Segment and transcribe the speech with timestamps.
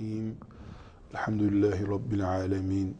[0.00, 0.36] Bismillahirrahmanirrahim.
[1.14, 2.96] Elhamdülillahi Rabbil alemin.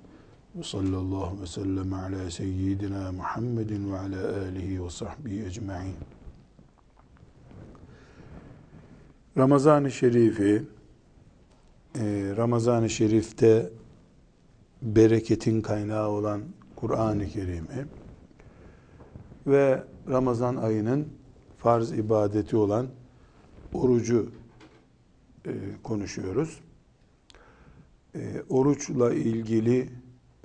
[0.55, 5.95] Ve sallallahu ve sellem ala seyyidina Muhammedin ve ala alihi ve sahbihi ecma'in.
[9.37, 10.67] Ramazan-ı Şerif'i,
[11.95, 13.71] e, Ramazan-ı Şerif'te
[14.83, 16.43] bereketin kaynağı olan
[16.77, 17.87] Kur'an-ı Kerim'i
[19.47, 21.09] ve Ramazan ayının
[21.59, 22.87] farz ibadeti olan
[23.73, 24.31] orucu
[25.47, 26.61] e, konuşuyoruz.
[28.15, 29.89] E, oruçla ilgili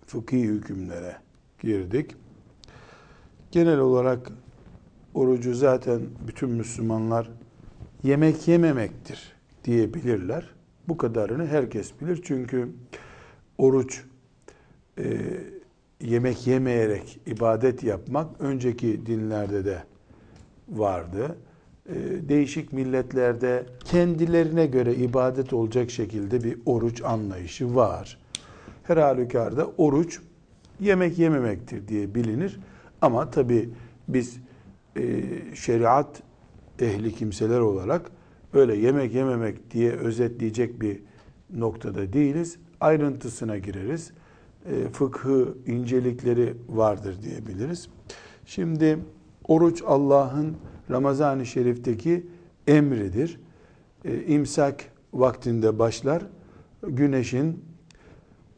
[0.06, 1.18] fıkhi hükümlere
[1.60, 2.16] girdik.
[3.52, 4.32] Genel olarak
[5.14, 7.30] orucu zaten bütün Müslümanlar
[8.04, 9.34] yemek yememektir
[9.64, 10.50] diyebilirler.
[10.88, 12.22] Bu kadarını herkes bilir.
[12.24, 12.70] Çünkü
[13.58, 14.04] oruç
[14.98, 15.22] e,
[16.02, 19.84] yemek yemeyerek ibadet yapmak önceki dinlerde de
[20.70, 21.38] vardı.
[21.90, 21.94] E,
[22.30, 28.18] değişik milletlerde kendilerine göre ibadet olacak şekilde bir oruç anlayışı var.
[28.84, 30.20] Her halükarda oruç
[30.80, 32.60] yemek yememektir diye bilinir.
[33.02, 33.70] Ama tabi
[34.08, 34.38] biz
[34.98, 35.24] e,
[35.56, 36.24] şeriat
[36.80, 38.12] ehli kimseler olarak
[38.54, 41.00] öyle yemek yememek diye özetleyecek bir
[41.54, 42.58] noktada değiliz.
[42.80, 44.12] Ayrıntısına gireriz.
[44.66, 47.90] E, fıkhı incelikleri vardır diyebiliriz.
[48.46, 49.00] Şimdi
[49.48, 50.58] oruç Allah'ın
[50.92, 52.28] Ramazan-ı Şerif'teki
[52.68, 53.40] emridir.
[54.06, 56.24] E, imsak vaktinde başlar.
[56.88, 57.66] Güneşin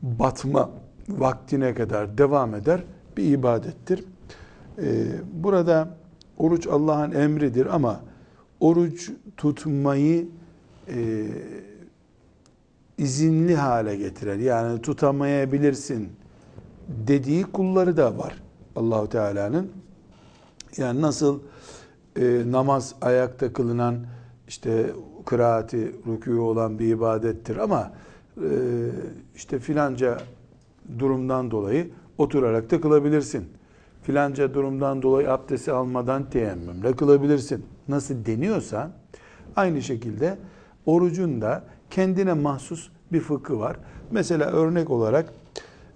[0.01, 0.69] batma
[1.09, 2.83] vaktine kadar devam eder.
[3.17, 4.03] Bir ibadettir.
[4.77, 5.97] E, burada
[6.37, 8.01] oruç Allah'ın emridir ama
[8.59, 10.27] oruç tutmayı
[10.87, 11.27] e,
[12.97, 14.37] izinli hale getirer.
[14.37, 16.09] Yani tutamayabilirsin
[16.87, 18.43] dediği kulları da var
[18.75, 19.71] Allahu Teala'nın.
[20.77, 21.39] Yani nasıl
[22.19, 23.97] e, namaz ayakta kılınan
[24.47, 24.91] işte
[25.25, 27.91] kıraati, rükû olan bir ibadettir ama
[28.37, 28.49] e,
[29.35, 30.17] işte filanca
[30.99, 33.45] durumdan dolayı oturarak da kılabilirsin.
[34.03, 37.65] Filanca durumdan dolayı abdesti almadan teyemmümle kılabilirsin.
[37.87, 38.91] Nasıl deniyorsa
[39.55, 40.37] aynı şekilde
[40.85, 43.77] orucun da kendine mahsus bir fıkı var.
[44.11, 45.33] Mesela örnek olarak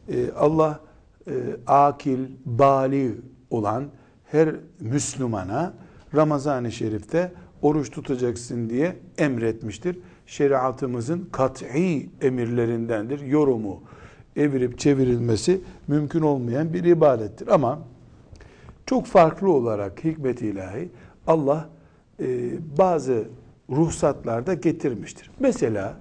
[0.09, 0.80] e, Allah
[1.28, 1.34] e,
[1.68, 3.16] akil, bali
[3.50, 3.84] olan
[4.26, 5.74] her Müslümana
[6.16, 10.00] Ramazan-ı Şerif'te oruç tutacaksın diye emretmiştir.
[10.26, 13.20] Şeriatımızın kat'i emirlerindendir.
[13.20, 13.84] Yorumu,
[14.36, 17.48] evirip çevirilmesi mümkün olmayan bir ibadettir.
[17.48, 17.80] Ama
[18.86, 20.90] çok farklı olarak hikmet ilahi
[21.28, 21.70] Allah
[22.20, 23.24] e, bazı
[23.70, 25.32] ruhsatlarda getirmiştir.
[25.40, 25.98] Mesela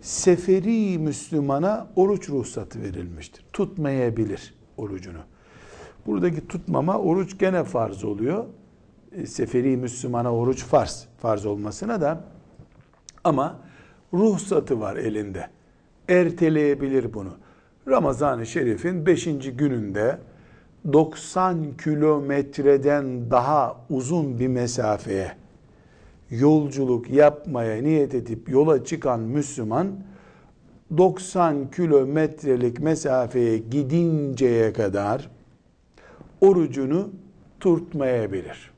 [0.00, 3.44] seferi Müslümana oruç ruhsatı verilmiştir.
[3.52, 5.18] Tutmayabilir orucunu.
[6.06, 8.44] Buradaki tutmama oruç gene farz oluyor.
[9.16, 11.06] E, seferi Müslümana oruç farz.
[11.18, 12.24] Farz olmasına da
[13.24, 13.58] ama
[14.12, 15.48] ruhsatı var elinde.
[16.08, 17.30] Erteleyebilir bunu.
[17.88, 19.24] Ramazan-ı Şerif'in 5.
[19.56, 20.18] gününde
[20.92, 25.32] 90 kilometreden daha uzun bir mesafeye
[26.30, 29.88] yolculuk yapmaya niyet edip yola çıkan Müslüman
[30.96, 35.30] 90 kilometrelik mesafeye gidinceye kadar
[36.40, 37.10] orucunu
[37.60, 38.71] tutmayabilir.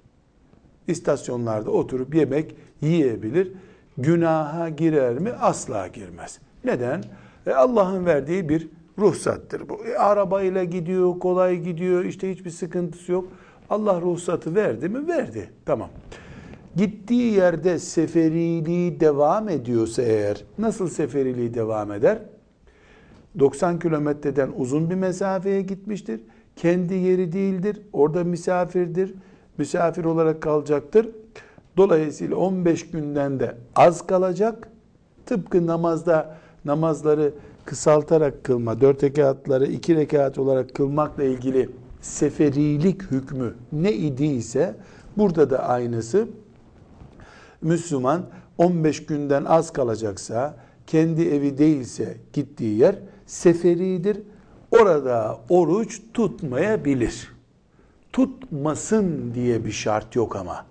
[0.88, 3.52] İstasyonlarda oturup yemek yiyebilir.
[3.98, 5.30] Günaha girer mi?
[5.32, 6.38] Asla girmez.
[6.64, 7.04] Neden?
[7.46, 8.68] E Allah'ın verdiği bir
[8.98, 9.84] ruhsattır bu.
[9.86, 13.28] E, arabayla gidiyor, kolay gidiyor, işte hiçbir sıkıntısı yok.
[13.70, 15.08] Allah ruhsatı verdi mi?
[15.08, 15.50] Verdi.
[15.66, 15.88] Tamam.
[16.76, 22.18] Gittiği yerde seferiliği devam ediyorsa eğer, nasıl seferiliği devam eder?
[23.38, 26.20] 90 kilometreden uzun bir mesafeye gitmiştir.
[26.56, 27.80] Kendi yeri değildir.
[27.92, 29.14] Orada misafirdir.
[29.58, 31.08] Misafir olarak kalacaktır.
[31.76, 34.68] Dolayısıyla 15 günden de az kalacak.
[35.26, 37.32] Tıpkı namazda namazları
[37.64, 41.70] kısaltarak kılma, dört rekatları iki rekat olarak kılmakla ilgili
[42.00, 44.74] seferilik hükmü ne idiyse
[45.16, 46.28] burada da aynısı.
[47.62, 48.22] Müslüman
[48.58, 52.96] 15 günden az kalacaksa, kendi evi değilse gittiği yer
[53.26, 54.22] seferidir.
[54.70, 57.33] Orada oruç tutmayabilir.
[58.14, 60.66] Tutmasın diye bir şart yok ama.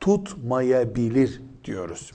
[0.00, 2.12] Tutmayabilir diyoruz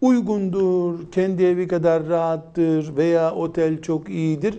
[0.00, 4.58] uygundur, kendi evi kadar rahattır veya otel çok iyidir,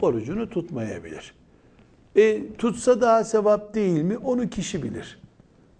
[0.00, 1.34] orucunu tutmayabilir.
[2.16, 4.18] E, tutsa daha sevap değil mi?
[4.18, 5.20] Onu kişi bilir.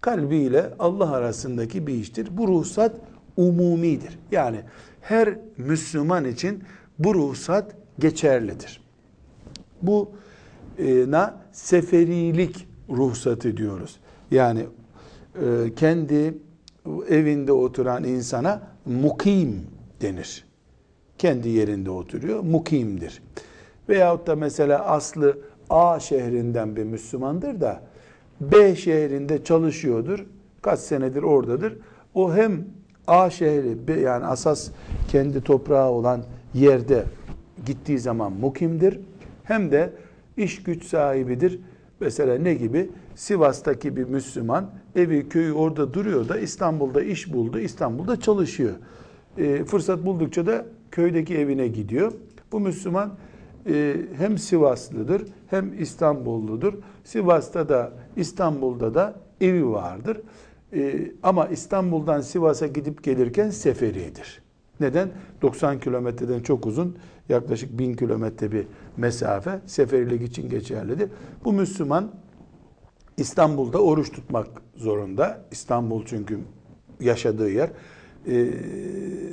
[0.00, 2.28] Kalbiyle Allah arasındaki bir iştir.
[2.30, 2.96] Bu ruhsat
[3.36, 4.18] umumidir.
[4.32, 4.60] Yani
[5.00, 6.64] her Müslüman için
[6.98, 8.80] bu ruhsat geçerlidir.
[9.82, 10.10] Bu
[10.78, 13.96] e, na seferilik ruhsatı diyoruz.
[14.30, 14.66] Yani
[15.34, 16.34] e, kendi
[17.08, 19.66] evinde oturan insana mukim
[20.02, 20.44] denir.
[21.18, 23.22] kendi yerinde oturuyor, mukimdir.
[23.88, 25.38] Veyahut da mesela aslı
[25.70, 27.80] A şehrinden bir Müslümandır da
[28.40, 30.26] B şehrinde çalışıyordur.
[30.62, 31.78] Kaç senedir oradadır.
[32.14, 32.64] O hem
[33.06, 34.70] A şehri yani asas
[35.08, 36.22] kendi toprağı olan
[36.54, 37.04] yerde
[37.66, 39.00] gittiği zaman mukimdir.
[39.44, 39.90] Hem de
[40.36, 41.60] iş güç sahibidir.
[42.00, 42.90] Mesela ne gibi?
[43.14, 47.58] Sivas'taki bir Müslüman evi köyü orada duruyor da İstanbul'da iş buldu.
[47.58, 48.74] İstanbul'da çalışıyor.
[49.38, 52.12] E, fırsat buldukça da köydeki evine gidiyor.
[52.52, 53.12] Bu Müslüman
[53.66, 56.74] e, hem Sivaslıdır hem İstanbulludur.
[57.04, 60.20] Sivas'ta da İstanbul'da da evi vardır.
[60.72, 64.42] E, ama İstanbul'dan Sivas'a gidip gelirken seferidir.
[64.80, 65.08] Neden?
[65.42, 66.96] 90 kilometreden çok uzun,
[67.30, 68.66] yaklaşık 1000 kilometre bir
[68.96, 71.10] mesafe seferilik için geçerlidir.
[71.44, 72.10] Bu Müslüman
[73.16, 74.46] İstanbul'da oruç tutmak
[74.76, 75.44] zorunda.
[75.50, 76.38] İstanbul çünkü
[77.00, 77.70] yaşadığı yer.
[78.26, 78.50] Ee,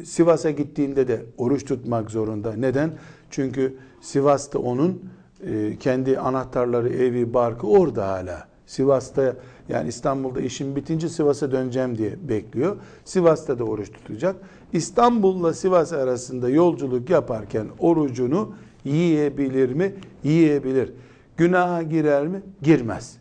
[0.06, 2.54] Sivas'a gittiğinde de oruç tutmak zorunda.
[2.54, 2.92] Neden?
[3.30, 5.04] Çünkü Sivas'ta onun
[5.46, 8.48] e, kendi anahtarları, evi, barkı orada hala.
[8.66, 9.36] Sivas'ta
[9.70, 12.78] yani İstanbul'da işim bitince Sivas'a döneceğim diye bekliyor.
[13.06, 14.36] Sivas'ta da oruç tutacak.
[14.74, 19.96] İstanbul'la Sivas arasında yolculuk yaparken orucunu yiyebilir mi?
[20.24, 20.94] Yiyebilir.
[21.38, 22.42] Günaha girer mi?
[22.62, 23.18] Girmez.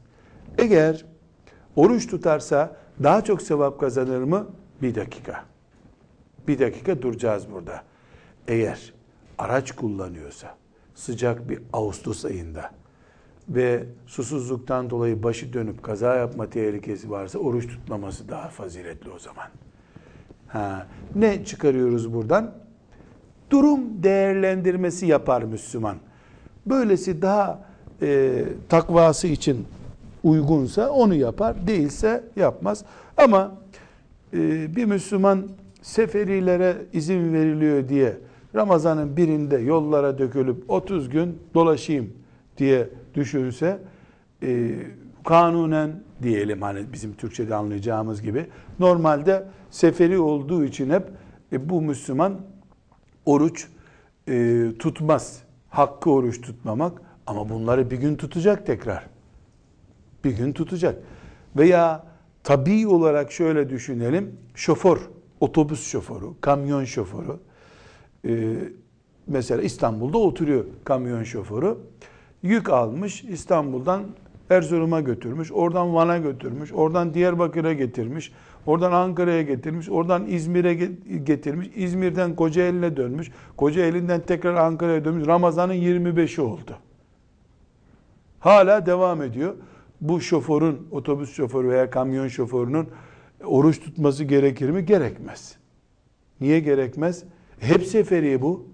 [0.59, 1.05] Eğer
[1.77, 4.47] oruç tutarsa daha çok sevap kazanır mı?
[4.83, 5.45] Bir dakika.
[6.49, 7.83] Bir dakika duracağız burada.
[8.49, 8.95] Eğer
[9.39, 10.55] araç kullanıyorsa
[10.95, 12.71] sıcak bir Ağustos ayında
[13.49, 19.47] ve susuzluktan dolayı başı dönüp kaza yapma tehlikesi varsa oruç tutmaması daha faziletli o zaman.
[20.49, 22.53] Ha, ne çıkarıyoruz buradan?
[23.51, 25.97] Durum değerlendirmesi yapar Müslüman.
[26.67, 27.65] Böylesi daha
[28.03, 29.67] e, takvası için
[30.25, 32.85] uygunsa onu yapar, değilse yapmaz.
[33.17, 33.53] Ama
[34.33, 35.49] e, bir Müslüman
[35.83, 38.17] seferilere izin veriliyor diye
[38.55, 42.13] Ramazan'ın birinde yollara dökülüp 30 gün dolaşayım
[42.59, 43.79] diye düşünse
[44.43, 44.71] e,
[45.25, 45.91] kanunen
[46.23, 48.47] diyelim hani bizim Türkçe'de anlayacağımız gibi
[48.79, 51.11] normalde seferi olduğu için hep
[51.53, 52.41] e, bu Müslüman
[53.27, 53.69] oruç
[54.29, 55.43] e, tutmaz.
[55.69, 59.07] Hakkı oruç tutmamak ama bunları bir gün tutacak tekrar.
[60.25, 61.03] Bir gün tutacak.
[61.57, 62.07] Veya
[62.45, 64.37] tabii olarak şöyle düşünelim.
[64.55, 64.99] Şoför,
[65.41, 67.37] otobüs şoförü, kamyon şoförü.
[68.29, 68.55] E,
[69.27, 71.77] mesela İstanbul'da oturuyor kamyon şoförü.
[72.43, 74.05] Yük almış İstanbul'dan
[74.51, 78.33] Erzurum'a götürmüş, oradan Van'a götürmüş, oradan Diyarbakır'a getirmiş,
[78.67, 80.75] oradan Ankara'ya getirmiş, oradan İzmir'e
[81.25, 85.27] getirmiş, İzmir'den Kocaeli'ne dönmüş, Kocaeli'nden tekrar Ankara'ya dönmüş.
[85.27, 86.77] Ramazan'ın 25'i oldu.
[88.41, 89.55] Hala devam ediyor.
[90.01, 92.89] Bu şoförün, otobüs şoförü veya kamyon şoförünün
[93.45, 94.85] oruç tutması gerekir mi?
[94.85, 95.57] Gerekmez.
[96.41, 97.25] Niye gerekmez?
[97.61, 98.67] Hep seferi bu.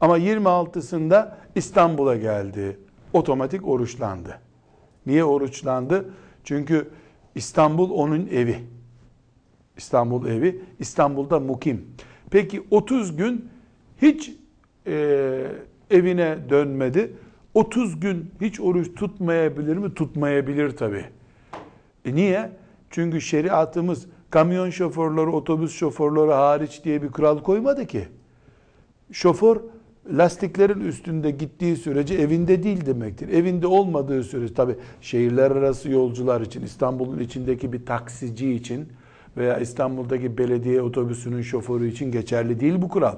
[0.00, 2.78] Ama 26'sında İstanbul'a geldi
[3.12, 4.38] otomatik oruçlandı.
[5.06, 6.10] Niye oruçlandı?
[6.44, 6.90] Çünkü
[7.34, 8.58] İstanbul onun evi.
[9.76, 11.86] İstanbul evi, İstanbul'da mukim.
[12.30, 13.48] Peki 30 gün
[14.02, 14.32] hiç
[14.86, 15.46] e,
[15.90, 17.12] evine dönmedi.
[17.54, 19.94] 30 gün hiç oruç tutmayabilir mi?
[19.94, 21.04] Tutmayabilir tabi.
[22.04, 22.50] E niye?
[22.90, 28.08] Çünkü şeriatımız kamyon şoförleri, otobüs şoförleri hariç diye bir kural koymadı ki.
[29.12, 29.56] Şoför
[30.10, 33.28] lastiklerin üstünde gittiği sürece evinde değil demektir.
[33.28, 38.88] Evinde olmadığı sürece tabi şehirler arası yolcular için, İstanbul'un içindeki bir taksici için
[39.36, 43.16] veya İstanbul'daki belediye otobüsünün şoförü için geçerli değil bu kural.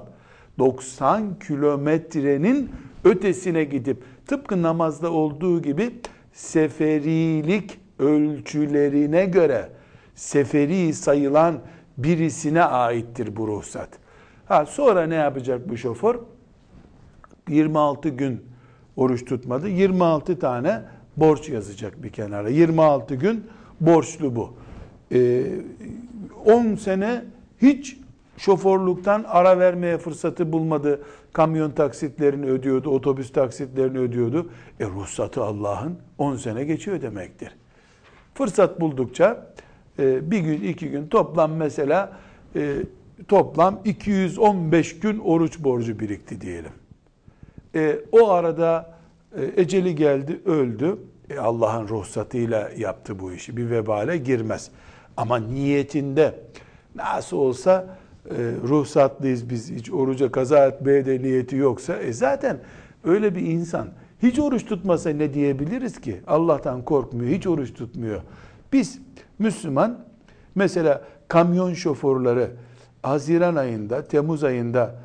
[0.59, 2.69] 90 kilometrenin
[3.03, 5.91] ötesine gidip tıpkı namazda olduğu gibi
[6.33, 9.69] seferilik ölçülerine göre
[10.15, 11.59] seferi sayılan
[11.97, 13.89] birisine aittir bu ruhsat.
[14.45, 16.15] Ha, sonra ne yapacak bu şoför?
[17.49, 18.41] 26 gün
[18.95, 19.69] oruç tutmadı.
[19.69, 20.81] 26 tane
[21.17, 22.49] borç yazacak bir kenara.
[22.49, 23.43] 26 gün
[23.81, 24.53] borçlu bu.
[25.11, 25.43] Ee,
[26.45, 27.25] 10 sene
[27.61, 27.97] hiç
[28.37, 31.01] şoförlükten ara vermeye fırsatı bulmadı.
[31.33, 34.49] Kamyon taksitlerini ödüyordu, otobüs taksitlerini ödüyordu.
[34.79, 37.55] E ruhsatı Allah'ın 10 sene geçiyor demektir.
[38.33, 39.53] Fırsat buldukça
[39.99, 42.17] e, bir gün, iki gün toplam mesela
[42.55, 42.75] e,
[43.27, 46.71] toplam 215 gün oruç borcu birikti diyelim.
[47.75, 48.95] E, o arada
[49.37, 50.97] e, eceli geldi, öldü.
[51.29, 53.57] E, Allah'ın ruhsatıyla yaptı bu işi.
[53.57, 54.71] Bir vebale girmez.
[55.17, 56.39] Ama niyetinde
[56.95, 57.97] nasıl olsa
[58.29, 58.33] e,
[58.67, 62.59] ruhsatlıyız biz hiç oruca kaza etmeye de niyeti yoksa e zaten
[63.03, 63.87] öyle bir insan
[64.23, 66.21] hiç oruç tutmasa ne diyebiliriz ki?
[66.27, 68.21] Allah'tan korkmuyor, hiç oruç tutmuyor.
[68.73, 69.01] Biz
[69.39, 69.99] Müslüman
[70.55, 72.47] mesela kamyon şoförleri
[73.03, 74.95] Haziran ayında, Temmuz ayında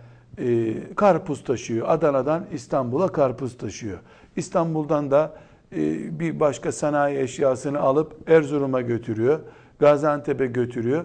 [0.40, 1.88] e, karpuz taşıyor.
[1.88, 3.98] Adana'dan İstanbul'a karpuz taşıyor.
[4.36, 5.36] İstanbul'dan da
[5.72, 9.40] e, bir başka sanayi eşyasını alıp Erzurum'a götürüyor.
[9.78, 11.04] Gaziantep'e götürüyor.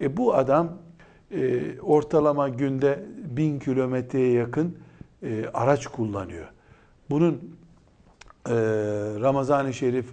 [0.00, 0.72] E, bu adam
[1.30, 4.76] e, ortalama günde bin kilometreye yakın
[5.22, 6.46] e, araç kullanıyor.
[7.10, 8.54] Bunun e,
[9.20, 10.06] Ramazan-ı Şerif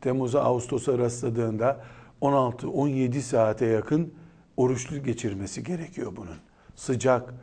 [0.00, 1.80] Temmuz'a Ağustos'a rastladığında
[2.22, 4.12] 16-17 saate yakın
[4.56, 6.36] oruçlu geçirmesi gerekiyor bunun.
[6.76, 7.34] Sıcak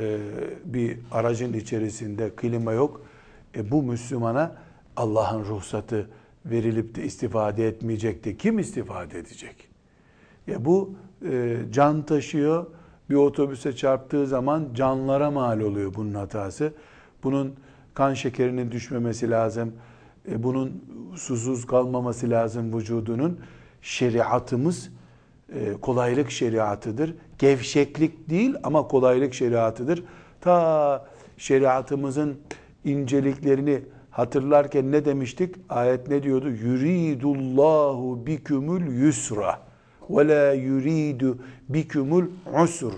[0.00, 0.18] e,
[0.64, 3.02] bir aracın içerisinde klima yok.
[3.56, 4.56] E, bu Müslümana
[4.96, 6.10] Allah'ın ruhsatı
[6.46, 9.68] verilip de istifade etmeyecek de kim istifade edecek?
[10.46, 10.94] Ya bu
[11.30, 12.66] e, can taşıyor.
[13.10, 16.72] Bir otobüse çarptığı zaman canlara mal oluyor bunun hatası.
[17.22, 17.54] Bunun
[17.94, 19.72] kan şekerinin düşmemesi lazım.
[20.30, 20.84] E, bunun
[21.16, 23.40] susuz kalmaması lazım vücudunun.
[23.82, 24.90] Şeriatımız
[25.54, 27.14] e, kolaylık şeriatıdır.
[27.38, 30.02] Gevşeklik değil ama kolaylık şeriatıdır.
[30.40, 32.36] Ta şeriatımızın
[32.84, 35.54] inceliklerini hatırlarken ne demiştik?
[35.68, 36.50] Ayet ne diyordu?
[36.50, 39.60] Yuridullahu bikümül yusra
[40.10, 41.38] ve la yuridu
[41.68, 42.26] bikümül
[42.62, 42.92] usr.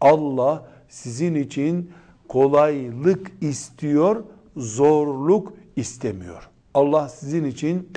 [0.00, 1.90] Allah sizin için
[2.28, 4.24] kolaylık istiyor,
[4.56, 6.48] zorluk istemiyor.
[6.74, 7.88] Allah sizin için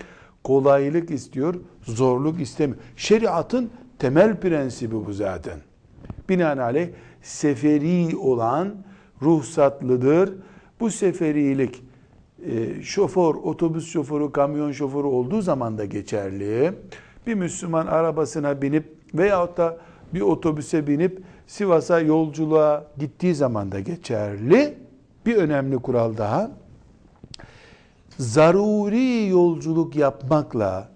[0.43, 2.79] kolaylık istiyor, zorluk istemiyor.
[2.95, 5.66] Şeriatın temel prensibi bu zaten.
[6.29, 6.87] Binaenaleyh
[7.21, 8.75] seferi olan
[9.21, 10.33] ruhsatlıdır.
[10.79, 11.83] Bu seferilik
[12.45, 16.73] e, şoför, otobüs şoförü, kamyon şoförü olduğu zaman da geçerli.
[17.27, 19.77] Bir Müslüman arabasına binip veyahut da
[20.13, 24.77] bir otobüse binip Sivas'a yolculuğa gittiği zaman da geçerli.
[25.25, 26.51] Bir önemli kural daha.
[28.17, 30.89] Zaruri yolculuk yapmakla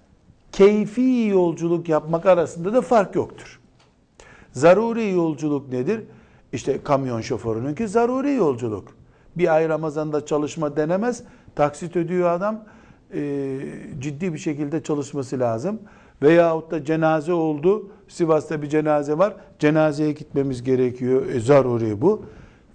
[0.51, 3.60] keyfi yolculuk yapmak arasında da fark yoktur.
[4.53, 6.03] Zaruri yolculuk nedir?
[6.53, 8.87] İşte kamyon şoförününki zaruri yolculuk.
[9.35, 11.23] Bir ay Ramazan'da çalışma denemez.
[11.55, 12.63] Taksit ödüyor adam.
[13.13, 13.59] E,
[13.99, 15.79] ciddi bir şekilde çalışması lazım.
[16.21, 17.91] Veyahut da cenaze oldu.
[18.07, 19.35] Sivas'ta bir cenaze var.
[19.59, 21.25] Cenazeye gitmemiz gerekiyor.
[21.29, 22.25] E, zaruri bu.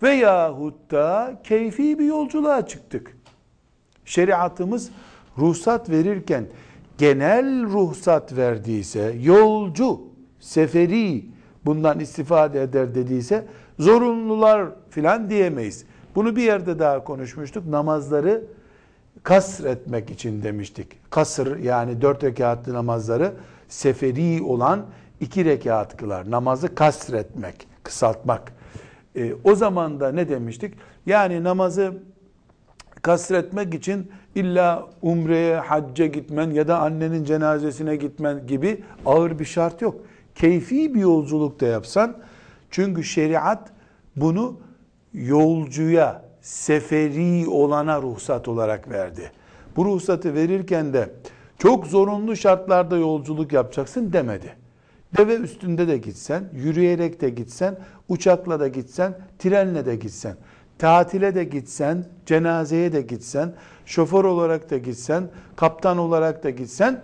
[0.03, 3.17] Veyahut da keyfi bir yolculuğa çıktık.
[4.05, 4.91] Şeriatımız
[5.39, 6.47] ruhsat verirken
[6.99, 10.01] genel ruhsat verdiyse, yolcu,
[10.41, 11.25] seferi
[11.67, 13.47] bundan istifade eder dediyse
[13.79, 15.85] zorunlular filan diyemeyiz.
[16.15, 17.67] Bunu bir yerde daha konuşmuştuk.
[17.67, 18.45] Namazları
[19.23, 21.11] kasretmek için demiştik.
[21.11, 23.33] Kasır yani dört rekatlı namazları
[23.69, 24.87] seferi olan
[25.21, 26.31] iki rekat kılar.
[26.31, 28.53] Namazı kasretmek, kısaltmak.
[29.17, 30.75] E, o zaman da ne demiştik?
[31.07, 31.95] Yani namazı
[33.03, 39.83] kasretmek için illa umreye, hacca gitmen ya da annenin cenazesine gitmen gibi ağır bir şart
[39.83, 39.97] yok.
[40.37, 42.17] Keyfi bir yolculuk da yapsan,
[42.71, 43.69] çünkü şeriat
[44.17, 44.57] bunu
[45.15, 49.33] yolcuya, seferi olana ruhsat olarak verdi.
[49.77, 51.11] Bu ruhsatı verirken de
[51.59, 54.57] çok zorunlu şartlarda yolculuk yapacaksın demedi.
[55.17, 57.79] Deve üstünde de gitsen, yürüyerek de gitsen,
[58.09, 60.37] uçakla da gitsen, trenle de gitsen,
[60.79, 63.55] tatile de gitsen, cenazeye de gitsen,
[63.87, 67.03] şoför olarak da gitsen, kaptan olarak da gitsen,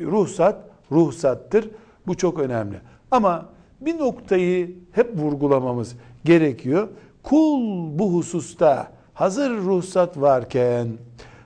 [0.00, 0.56] ruhsat,
[0.92, 1.70] ruhsattır.
[2.06, 2.76] Bu çok önemli.
[3.10, 3.48] Ama
[3.80, 6.88] bir noktayı hep vurgulamamız gerekiyor.
[7.22, 10.88] Kul bu hususta hazır ruhsat varken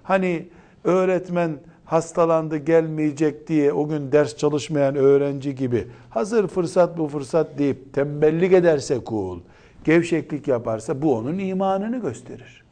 [0.03, 0.49] hani
[0.85, 1.51] öğretmen
[1.85, 8.53] hastalandı gelmeyecek diye o gün ders çalışmayan öğrenci gibi hazır fırsat bu fırsat deyip tembellik
[8.53, 9.41] ederse kul,
[9.85, 12.65] gevşeklik yaparsa bu onun imanını gösterir.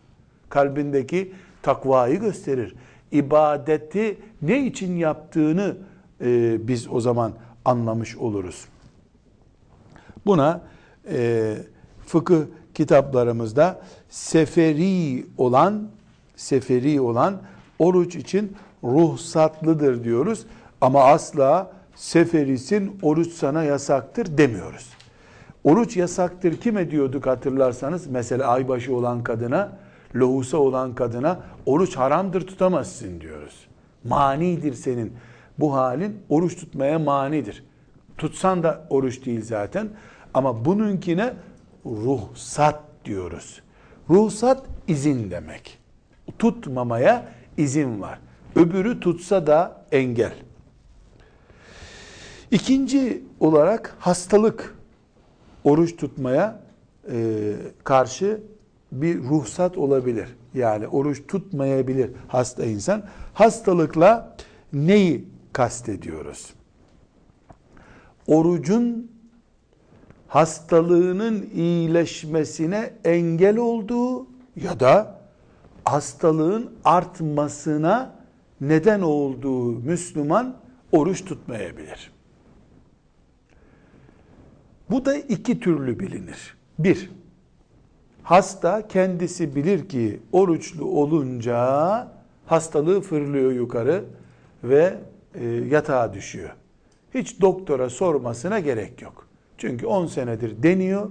[0.48, 2.74] Kalbindeki takvayı gösterir.
[3.12, 5.76] İbadeti ne için yaptığını
[6.20, 7.32] e, biz o zaman
[7.64, 8.64] anlamış oluruz.
[10.26, 10.60] Buna
[11.10, 11.56] e,
[12.06, 12.42] fıkıh
[12.74, 15.88] kitaplarımızda seferi olan
[16.36, 17.42] seferi olan
[17.78, 20.46] oruç için ruhsatlıdır diyoruz.
[20.80, 24.88] Ama asla seferisin oruç sana yasaktır demiyoruz.
[25.64, 29.72] Oruç yasaktır kime diyorduk hatırlarsanız mesela aybaşı olan kadına,
[30.16, 33.66] lohusa olan kadına oruç haramdır tutamazsın diyoruz.
[34.04, 35.12] Manidir senin.
[35.58, 37.64] Bu halin oruç tutmaya manidir.
[38.18, 39.88] Tutsan da oruç değil zaten.
[40.34, 41.32] Ama bununkine
[41.86, 43.62] ruhsat diyoruz.
[44.10, 45.78] Ruhsat izin demek.
[46.38, 48.18] Tutmamaya izin var.
[48.56, 50.32] Öbürü tutsa da engel.
[52.50, 54.74] İkinci olarak hastalık
[55.64, 56.60] oruç tutmaya
[57.10, 58.40] e, karşı
[58.92, 60.36] bir ruhsat olabilir.
[60.54, 63.02] Yani oruç tutmayabilir hasta insan.
[63.34, 64.36] Hastalıkla
[64.72, 65.24] neyi
[65.58, 66.54] kastediyoruz?
[68.26, 69.12] Orucun
[70.28, 75.20] hastalığının iyileşmesine engel olduğu ya da
[75.84, 78.14] hastalığın artmasına
[78.60, 80.56] neden olduğu Müslüman
[80.92, 82.12] oruç tutmayabilir.
[84.90, 86.56] Bu da iki türlü bilinir.
[86.78, 87.10] Bir,
[88.22, 92.08] hasta kendisi bilir ki oruçlu olunca
[92.46, 94.04] hastalığı fırlıyor yukarı
[94.64, 94.98] ve
[95.40, 96.50] e, yatağa düşüyor.
[97.14, 99.26] Hiç doktora sormasına gerek yok.
[99.58, 101.10] Çünkü 10 senedir deniyor.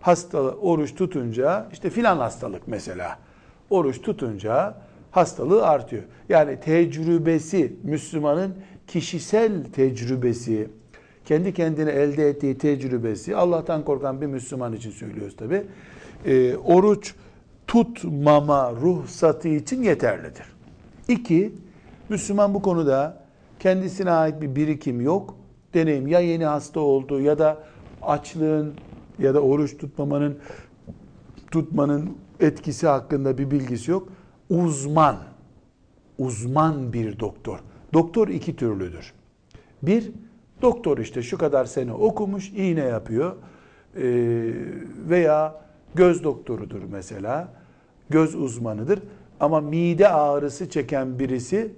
[0.00, 3.18] Hasta oruç tutunca işte filan hastalık mesela.
[3.70, 4.74] Oruç tutunca
[5.10, 6.02] hastalığı artıyor.
[6.28, 8.54] Yani tecrübesi Müslümanın
[8.86, 10.68] kişisel tecrübesi,
[11.24, 15.62] kendi kendine elde ettiği tecrübesi Allah'tan korkan bir Müslüman için söylüyoruz tabi.
[16.24, 17.14] E, oruç
[17.66, 20.46] tutmama ruhsatı için yeterlidir.
[21.08, 21.52] İki,
[22.08, 23.19] Müslüman bu konuda
[23.60, 25.36] kendisine ait bir birikim yok.
[25.74, 27.58] Deneyim ya yeni hasta oldu ya da
[28.02, 28.74] açlığın
[29.18, 30.38] ya da oruç tutmamanın
[31.50, 34.08] tutmanın etkisi hakkında bir bilgisi yok.
[34.50, 35.16] Uzman,
[36.18, 37.58] uzman bir doktor.
[37.92, 39.12] Doktor iki türlüdür.
[39.82, 40.12] Bir,
[40.62, 43.36] doktor işte şu kadar sene okumuş, iğne yapıyor
[43.96, 44.02] ee,
[45.08, 45.60] veya
[45.94, 47.48] göz doktorudur mesela,
[48.10, 49.02] göz uzmanıdır.
[49.40, 51.72] Ama mide ağrısı çeken birisi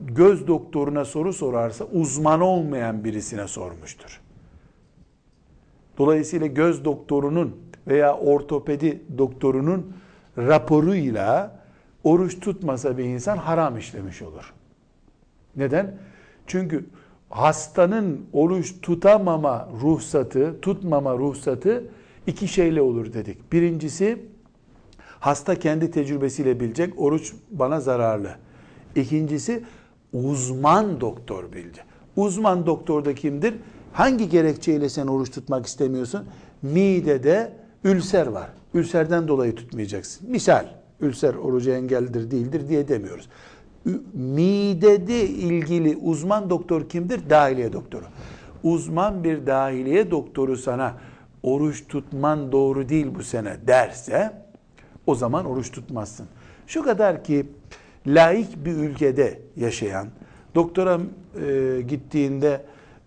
[0.00, 4.20] göz doktoruna soru sorarsa uzman olmayan birisine sormuştur.
[5.98, 7.56] Dolayısıyla göz doktorunun
[7.88, 9.92] veya ortopedi doktorunun
[10.38, 11.60] raporuyla
[12.04, 14.54] oruç tutmasa bir insan haram işlemiş olur.
[15.56, 15.98] Neden?
[16.46, 16.84] Çünkü
[17.30, 21.84] hastanın oruç tutamama ruhsatı, tutmama ruhsatı
[22.26, 23.52] iki şeyle olur dedik.
[23.52, 24.18] Birincisi
[25.20, 28.30] hasta kendi tecrübesiyle bilecek oruç bana zararlı.
[28.96, 29.64] İkincisi
[30.12, 31.78] uzman doktor bildi.
[32.16, 33.54] Uzman doktor da kimdir?
[33.92, 36.24] Hangi gerekçeyle sen oruç tutmak istemiyorsun?
[36.62, 37.52] Midede
[37.84, 38.50] ülser var.
[38.74, 40.30] Ülserden dolayı tutmayacaksın.
[40.30, 40.66] Misal,
[41.00, 43.28] ülser orucu engeldir değildir diye demiyoruz.
[44.14, 47.30] Midede ilgili uzman doktor kimdir?
[47.30, 48.04] Dahiliye doktoru.
[48.62, 50.96] Uzman bir dahiliye doktoru sana
[51.42, 54.32] oruç tutman doğru değil bu sene derse
[55.06, 56.26] o zaman oruç tutmazsın.
[56.66, 57.46] Şu kadar ki
[58.06, 60.08] laik bir ülkede yaşayan,
[60.54, 61.00] doktora
[61.46, 62.64] e, gittiğinde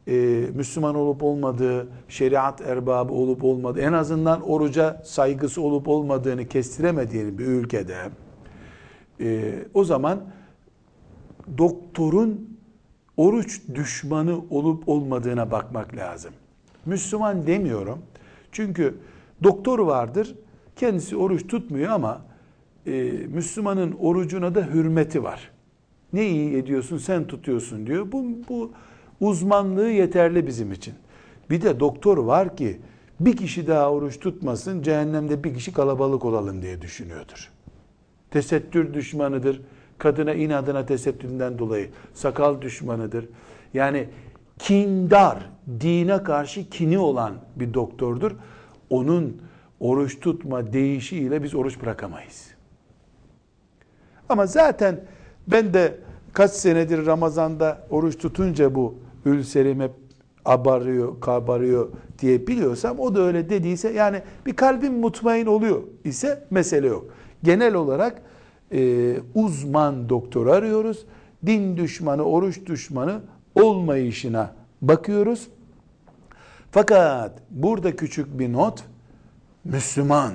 [0.07, 0.13] e,
[0.53, 7.45] Müslüman olup olmadığı, şeriat erbabı olup olmadığı, en azından oruca saygısı olup olmadığını kestiremediği bir
[7.45, 7.95] ülkede
[9.19, 10.23] e, o zaman
[11.57, 12.57] doktorun
[13.17, 16.33] oruç düşmanı olup olmadığına bakmak lazım.
[16.85, 17.99] Müslüman demiyorum.
[18.51, 18.95] Çünkü
[19.43, 20.35] doktor vardır,
[20.75, 22.21] kendisi oruç tutmuyor ama
[22.87, 22.91] e,
[23.27, 25.51] Müslümanın orucuna da hürmeti var.
[26.13, 28.11] Ne iyi ediyorsun sen tutuyorsun diyor.
[28.11, 28.71] Bu, bu
[29.21, 30.93] uzmanlığı yeterli bizim için.
[31.49, 32.79] Bir de doktor var ki
[33.19, 37.51] bir kişi daha oruç tutmasın cehennemde bir kişi kalabalık olalım diye düşünüyordur.
[38.31, 39.61] Tesettür düşmanıdır.
[39.97, 43.25] Kadına inadına tesettüründen dolayı sakal düşmanıdır.
[43.73, 44.09] Yani
[44.59, 48.31] kindar, dine karşı kini olan bir doktordur.
[48.89, 49.41] Onun
[49.79, 52.52] oruç tutma deyişiyle biz oruç bırakamayız.
[54.29, 54.99] Ama zaten
[55.47, 55.97] ben de
[56.33, 59.91] kaç senedir Ramazan'da oruç tutunca bu ülserim hep
[60.45, 66.87] abarıyor, kabarıyor diye biliyorsam o da öyle dediyse yani bir kalbim mutmain oluyor ise mesele
[66.87, 67.05] yok.
[67.43, 68.21] Genel olarak
[68.71, 71.05] e, uzman doktor arıyoruz.
[71.45, 73.21] Din düşmanı, oruç düşmanı
[73.55, 75.47] olmayışına bakıyoruz.
[76.71, 78.83] Fakat burada küçük bir not
[79.63, 80.33] Müslüman,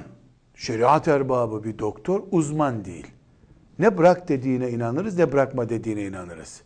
[0.54, 3.06] şeriat erbabı bir doktor uzman değil.
[3.78, 6.62] Ne bırak dediğine inanırız ne bırakma dediğine inanırız.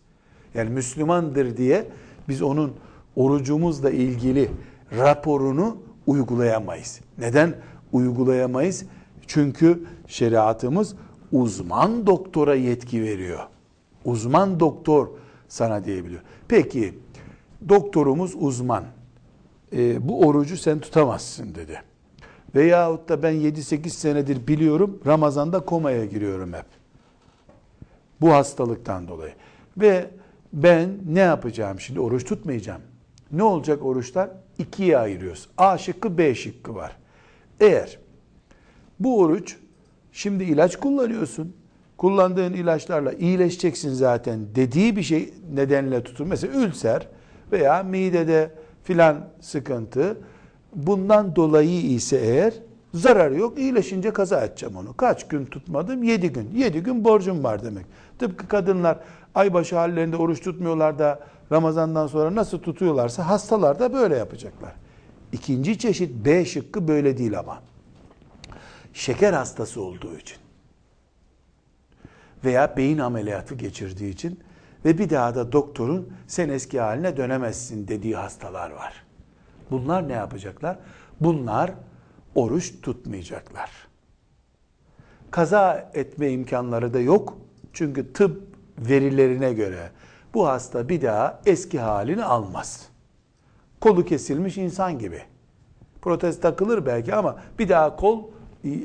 [0.55, 1.87] Yani Müslümandır diye
[2.29, 2.73] biz onun
[3.17, 4.51] orucumuzla ilgili
[4.99, 7.01] raporunu uygulayamayız.
[7.19, 7.55] Neden
[7.93, 8.85] uygulayamayız?
[9.27, 10.95] Çünkü şeriatımız
[11.33, 13.41] uzman doktora yetki veriyor.
[14.05, 15.09] Uzman doktor
[15.49, 16.21] sana diyebiliyor.
[16.49, 16.95] Peki
[17.69, 18.85] doktorumuz uzman.
[19.73, 21.83] E, bu orucu sen tutamazsın dedi.
[22.55, 26.82] Veyahut da ben 7-8 senedir biliyorum Ramazan'da komaya giriyorum hep.
[28.23, 29.33] Bu hastalıktan dolayı.
[29.77, 30.07] Ve
[30.53, 32.01] ben ne yapacağım şimdi?
[32.01, 32.83] Oruç tutmayacağım.
[33.33, 34.31] Ne olacak oruçlar?
[34.59, 35.49] İkiye ayırıyoruz.
[35.59, 36.97] A şıkkı B şıkkı var.
[37.61, 37.99] Eğer
[39.01, 39.57] bu oruç
[40.13, 41.57] şimdi ilaç kullanıyorsun.
[41.97, 46.29] Kullandığın ilaçlarla iyileşeceksin zaten dediği bir şey nedenle tutun.
[46.29, 47.09] Mesela ülser
[47.53, 48.51] veya midede
[48.85, 50.19] filan sıkıntı
[50.75, 52.55] bundan dolayı ise eğer
[52.95, 53.59] zararı yok.
[53.59, 54.97] İyileşince kaza edeceğim onu.
[54.97, 56.03] Kaç gün tutmadım?
[56.03, 56.51] Yedi gün.
[56.55, 57.87] Yedi gün borcum var demek.
[58.19, 58.99] Tıpkı kadınlar
[59.35, 61.21] aybaşı hallerinde oruç tutmuyorlar da
[61.53, 64.73] Ramazandan sonra nasıl tutuyorlarsa hastalar da böyle yapacaklar.
[65.33, 67.63] İkinci çeşit B şıkkı böyle değil ama.
[68.93, 70.37] Şeker hastası olduğu için
[72.45, 74.41] veya beyin ameliyatı geçirdiği için
[74.85, 79.05] ve bir daha da doktorun sen eski haline dönemezsin dediği hastalar var.
[79.71, 80.77] Bunlar ne yapacaklar?
[81.21, 81.73] Bunlar
[82.35, 83.71] oruç tutmayacaklar.
[85.31, 87.39] Kaza etme imkanları da yok.
[87.73, 88.43] Çünkü tıp
[88.79, 89.91] verilerine göre
[90.35, 92.89] bu hasta bir daha eski halini almaz.
[93.81, 95.23] Kolu kesilmiş insan gibi.
[96.03, 98.25] Protez takılır belki ama bir daha kol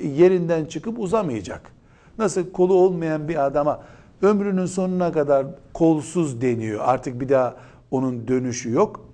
[0.03, 1.71] yerinden çıkıp uzamayacak.
[2.17, 3.83] Nasıl kolu olmayan bir adama
[4.21, 6.81] ömrünün sonuna kadar kolsuz deniyor.
[6.83, 7.55] Artık bir daha
[7.91, 9.09] onun dönüşü yok.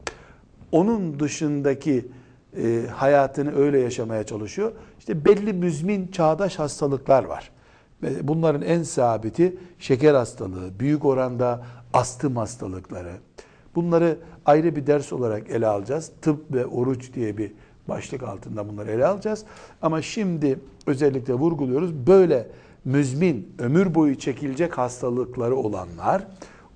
[0.71, 2.05] Onun dışındaki
[2.57, 4.71] e, hayatını öyle yaşamaya çalışıyor.
[4.99, 7.51] İşte belli müzmin çağdaş hastalıklar var.
[8.21, 13.13] Bunların en sabiti şeker hastalığı, büyük oranda astım hastalıkları.
[13.75, 16.11] Bunları ayrı bir ders olarak ele alacağız.
[16.21, 17.51] Tıp ve oruç diye bir
[17.87, 19.45] başlık altında bunları ele alacağız.
[19.81, 21.93] Ama şimdi özellikle vurguluyoruz.
[22.07, 22.47] Böyle
[22.85, 26.27] müzmin, ömür boyu çekilecek hastalıkları olanlar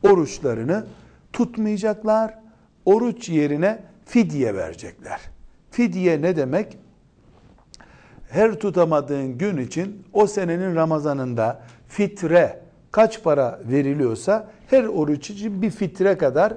[0.04, 0.86] oruçlarını
[1.34, 2.40] tutmayacaklar.
[2.86, 5.37] Oruç yerine fidye verecekler.
[5.78, 6.78] Fidye ne demek?
[8.30, 12.60] Her tutamadığın gün için o senenin Ramazanında fitre
[12.92, 16.54] kaç para veriliyorsa her oruç için bir fitre kadar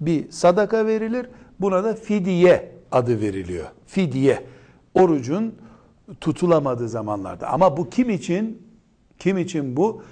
[0.00, 1.26] bir sadaka verilir.
[1.60, 3.66] Buna da fidye adı veriliyor.
[3.86, 4.44] Fidye.
[4.94, 5.54] Orucun
[6.20, 7.48] tutulamadığı zamanlarda.
[7.48, 8.62] Ama bu kim için?
[9.18, 10.02] Kim için bu?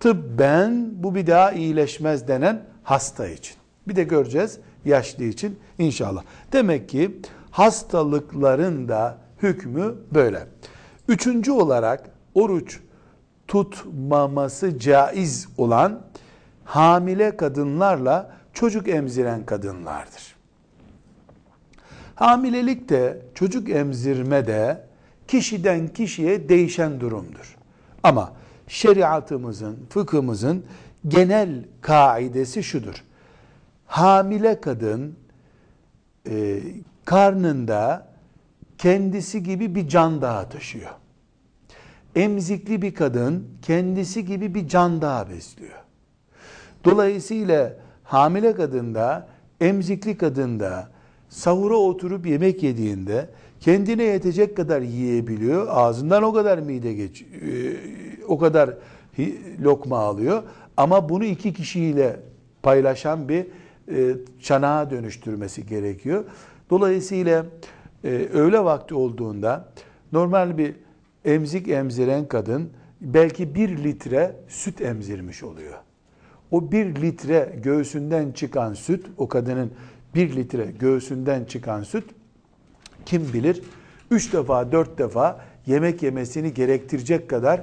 [0.00, 3.56] Tıbben bu bir daha iyileşmez denen hasta için.
[3.88, 6.22] Bir de göreceğiz yaşlı için inşallah.
[6.52, 7.20] Demek ki
[7.54, 10.46] hastalıkların da hükmü böyle.
[11.08, 12.80] Üçüncü olarak oruç
[13.48, 16.02] tutmaması caiz olan
[16.64, 20.36] hamile kadınlarla çocuk emziren kadınlardır.
[22.14, 24.86] Hamilelik de çocuk emzirme de
[25.28, 27.56] kişiden kişiye değişen durumdur.
[28.02, 28.32] Ama
[28.68, 30.64] şeriatımızın, fıkhımızın
[31.08, 33.04] genel kaidesi şudur.
[33.86, 35.16] Hamile kadın
[36.28, 36.60] e,
[37.04, 38.06] karnında
[38.78, 40.90] kendisi gibi bir can daha taşıyor.
[42.16, 45.84] Emzikli bir kadın kendisi gibi bir can daha besliyor.
[46.84, 47.72] Dolayısıyla
[48.04, 49.28] hamile kadında,
[49.60, 50.88] emzikli kadında
[51.28, 53.28] sahura oturup yemek yediğinde
[53.60, 55.66] kendine yetecek kadar yiyebiliyor.
[55.70, 57.26] Ağzından o kadar mide geç, e,
[58.28, 58.70] o kadar
[59.62, 60.42] lokma alıyor.
[60.76, 62.20] Ama bunu iki kişiyle
[62.62, 63.46] paylaşan bir
[63.88, 66.24] e, çanağa dönüştürmesi gerekiyor.
[66.74, 67.46] Dolayısıyla
[68.04, 69.68] e, öğle vakti olduğunda
[70.12, 70.74] normal bir
[71.24, 75.74] emzik emziren kadın belki bir litre süt emzirmiş oluyor.
[76.50, 79.70] O bir litre göğsünden çıkan süt, o kadının
[80.14, 82.04] bir litre göğsünden çıkan süt
[83.06, 83.62] kim bilir
[84.10, 87.60] üç defa dört defa yemek yemesini gerektirecek kadar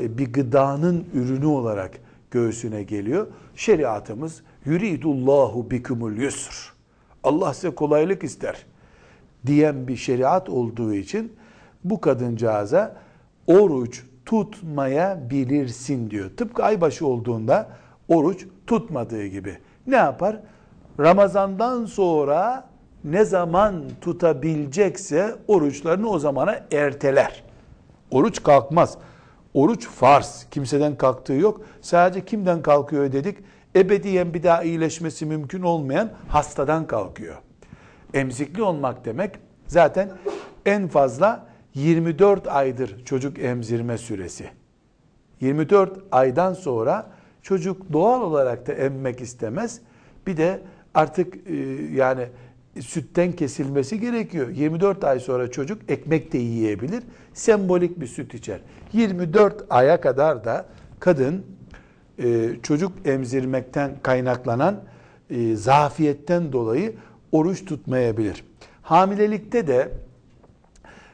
[0.00, 1.90] e, bir gıdanın ürünü olarak
[2.30, 3.26] göğsüne geliyor.
[3.56, 6.77] Şeriatımız yuridullahu bikumul yusr.
[7.28, 8.66] Allah size kolaylık ister
[9.46, 11.32] diyen bir şeriat olduğu için
[11.84, 12.96] bu kadıncağıza
[13.46, 16.30] oruç tutmaya bilirsin diyor.
[16.36, 17.68] Tıpkı aybaşı olduğunda
[18.08, 19.58] oruç tutmadığı gibi.
[19.86, 20.40] Ne yapar?
[21.00, 22.68] Ramazandan sonra
[23.04, 27.44] ne zaman tutabilecekse oruçlarını o zamana erteler.
[28.10, 28.98] Oruç kalkmaz.
[29.54, 30.46] Oruç farz.
[30.50, 31.60] Kimseden kalktığı yok.
[31.80, 33.38] Sadece kimden kalkıyor dedik?
[33.78, 37.36] Ebediyen bir daha iyileşmesi mümkün olmayan hastadan kalkıyor.
[38.14, 40.10] Emzikli olmak demek zaten
[40.66, 44.50] en fazla 24 aydır çocuk emzirme süresi.
[45.40, 47.10] 24 aydan sonra
[47.42, 49.80] çocuk doğal olarak da emmek istemez.
[50.26, 50.60] Bir de
[50.94, 51.54] artık e,
[51.94, 52.28] yani
[52.80, 54.48] sütten kesilmesi gerekiyor.
[54.48, 57.02] 24 ay sonra çocuk ekmek de yiyebilir.
[57.34, 58.60] Sembolik bir süt içer.
[58.92, 60.66] 24 aya kadar da
[61.00, 61.46] kadın
[62.18, 64.80] e, çocuk emzirmekten kaynaklanan
[65.30, 66.94] e, zafiyetten dolayı
[67.32, 68.44] oruç tutmayabilir.
[68.82, 69.92] Hamilelikte de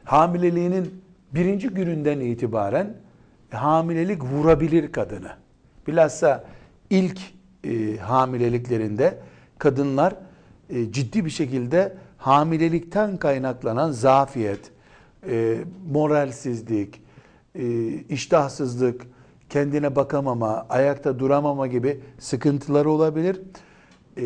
[0.05, 2.95] hamileliğinin birinci gününden itibaren
[3.51, 5.31] hamilelik vurabilir kadını.
[5.87, 6.45] Bilhassa
[6.91, 7.19] ilk
[7.65, 9.19] e, hamileliklerinde
[9.59, 10.17] kadınlar
[10.91, 14.71] ciddi bir şekilde hamilelikten kaynaklanan zafiyet,
[15.91, 17.03] moralsizlik,
[17.55, 19.07] e, iştahsızlık,
[19.49, 23.41] kendine bakamama, ayakta duramama gibi sıkıntıları olabilir.
[24.17, 24.25] E,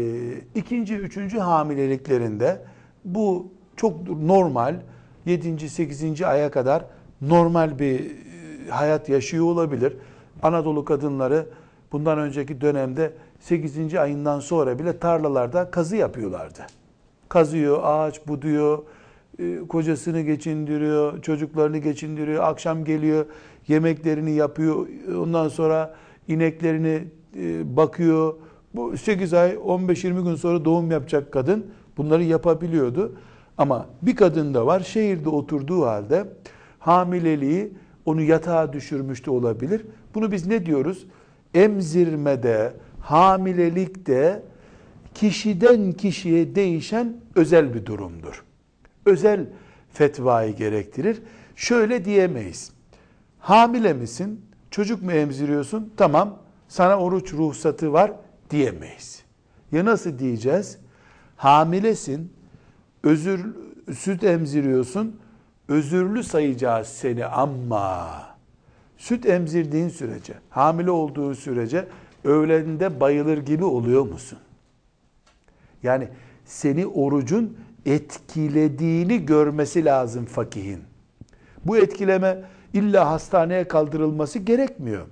[0.55, 2.61] ikinci, üçüncü hamileliklerinde
[3.05, 4.77] bu çok normal,
[5.27, 5.69] 7.
[5.69, 6.23] 8.
[6.23, 6.85] aya kadar
[7.21, 9.97] normal bir e, hayat yaşıyor olabilir.
[10.43, 11.47] Anadolu kadınları
[11.93, 13.95] bundan önceki dönemde 8.
[13.95, 16.67] ayından sonra bile tarlalarda kazı yapıyorlardı.
[17.29, 18.79] Kazıyor, ağaç buduyor,
[19.39, 23.27] e, kocasını geçindiriyor, çocuklarını geçindiriyor, akşam geliyor,
[23.69, 25.95] yemeklerini yapıyor, ondan sonra
[26.29, 27.05] ineklerini
[27.37, 28.35] e, bakıyor.
[28.75, 33.13] Bu 8 ay, 15-20 gün sonra doğum yapacak kadın bunları yapabiliyordu.
[33.59, 36.25] Ama bir kadın da var şehirde oturduğu halde
[36.79, 37.73] hamileliği
[38.05, 39.83] onu yatağa düşürmüş de olabilir.
[40.15, 41.07] Bunu biz ne diyoruz?
[41.55, 44.43] Emzirmede, hamilelikte
[45.15, 48.45] kişiden kişiye değişen özel bir durumdur.
[49.07, 49.47] Özel
[49.93, 51.23] fetvayı gerektirir.
[51.57, 52.78] Şöyle diyemeyiz.
[53.49, 54.41] Hamile misin?
[54.71, 55.93] Çocuk mu emziriyorsun?
[55.97, 56.39] Tamam.
[56.69, 58.13] Sana oruç ruhsatı var
[58.51, 59.23] diyemeyiz.
[59.73, 60.79] Ya nasıl diyeceğiz?
[61.37, 62.33] Hamilesin,
[63.03, 63.47] özür
[63.95, 65.17] süt emziriyorsun,
[65.69, 68.09] özürlü sayacağız seni ama
[68.97, 71.89] süt emzirdiğin sürece, hamile olduğu sürece
[72.25, 74.39] öğlende bayılır gibi oluyor musun?
[75.83, 76.09] Yani
[76.45, 77.57] seni orucun
[77.87, 80.81] etkilediğini görmesi lazım fakihin.
[81.65, 85.07] Bu etkileme illa hastaneye kaldırılması gerekmiyor.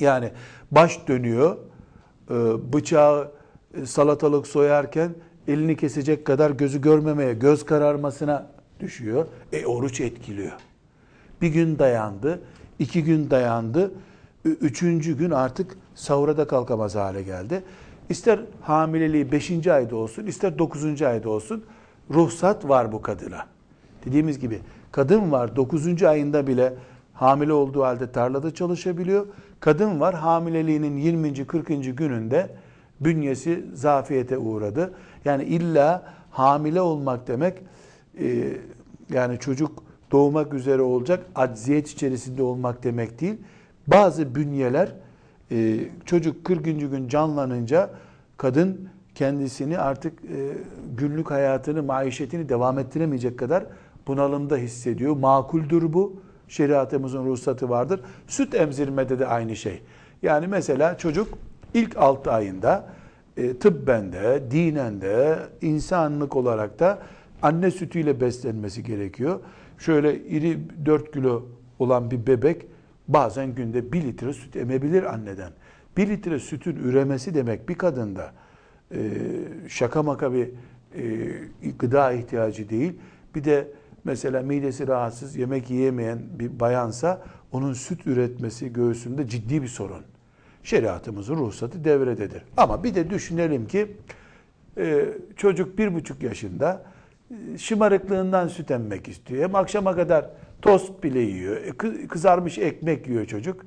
[0.00, 0.30] Yani
[0.70, 1.56] baş dönüyor,
[2.30, 2.34] e,
[2.72, 3.30] bıçağı
[3.74, 5.14] e, salatalık soyarken
[5.48, 8.46] elini kesecek kadar gözü görmemeye, göz kararmasına
[8.80, 9.26] düşüyor.
[9.52, 10.52] E oruç etkiliyor.
[11.42, 12.40] Bir gün dayandı,
[12.78, 13.92] iki gün dayandı,
[14.44, 17.62] üçüncü gün artık sahura da kalkamaz hale geldi.
[18.08, 21.64] İster hamileliği beşinci ayda olsun, ister dokuzuncu ayda olsun
[22.10, 23.46] ruhsat var bu kadına.
[24.04, 24.60] Dediğimiz gibi
[24.92, 26.74] kadın var dokuzuncu ayında bile
[27.14, 29.26] hamile olduğu halde tarlada çalışabiliyor.
[29.60, 31.46] Kadın var hamileliğinin 20.
[31.46, 31.68] 40.
[31.96, 32.50] gününde
[33.00, 34.94] bünyesi zafiyete uğradı.
[35.24, 37.58] Yani illa hamile olmak demek
[38.20, 38.48] e,
[39.10, 43.36] yani çocuk doğmak üzere olacak acziyet içerisinde olmak demek değil.
[43.86, 44.92] Bazı bünyeler
[45.50, 46.64] e, çocuk 40.
[46.64, 47.90] gün canlanınca
[48.36, 50.38] kadın kendisini artık e,
[50.96, 53.64] günlük hayatını, maişetini devam ettiremeyecek kadar
[54.06, 55.16] bunalımda hissediyor.
[55.16, 56.16] Makuldür bu.
[56.48, 58.00] Şeriatımızın ruhsatı vardır.
[58.26, 59.82] Süt emzirmede de aynı şey.
[60.22, 61.28] Yani mesela çocuk
[61.74, 62.88] ilk 6 ayında
[63.36, 66.98] e, tıbben de, dinen de, insanlık olarak da
[67.42, 69.40] anne sütüyle beslenmesi gerekiyor.
[69.78, 71.42] Şöyle iri 4 kilo
[71.78, 72.66] olan bir bebek
[73.08, 75.50] bazen günde 1 litre süt emebilir anneden.
[75.96, 78.32] 1 litre sütün üremesi demek bir kadında
[78.94, 78.98] e,
[79.68, 80.50] şaka maka bir
[81.64, 82.92] e, gıda ihtiyacı değil.
[83.34, 83.68] Bir de
[84.04, 90.02] mesela midesi rahatsız, yemek yiyemeyen bir bayansa onun süt üretmesi göğsünde ciddi bir sorun.
[90.62, 92.42] Şeriatımızın ruhsatı devrededir.
[92.56, 93.96] Ama bir de düşünelim ki
[94.78, 96.82] e, çocuk bir buçuk yaşında
[97.30, 99.42] e, şımarıklığından süt emmek istiyor.
[99.44, 100.26] Hem akşama kadar
[100.62, 101.56] tost bile yiyor.
[101.56, 103.66] E, kızarmış ekmek yiyor çocuk.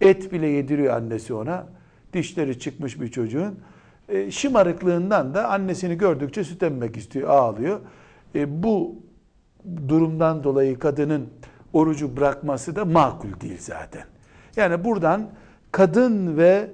[0.00, 1.66] Et bile yediriyor annesi ona.
[2.12, 3.58] Dişleri çıkmış bir çocuğun.
[4.30, 7.80] Şımarıklığından da annesini gördükçe süt emmek istiyor, ağlıyor.
[8.34, 8.96] Bu
[9.88, 11.28] durumdan dolayı kadının
[11.72, 14.04] orucu bırakması da makul değil zaten.
[14.56, 15.26] Yani buradan
[15.72, 16.70] kadın ve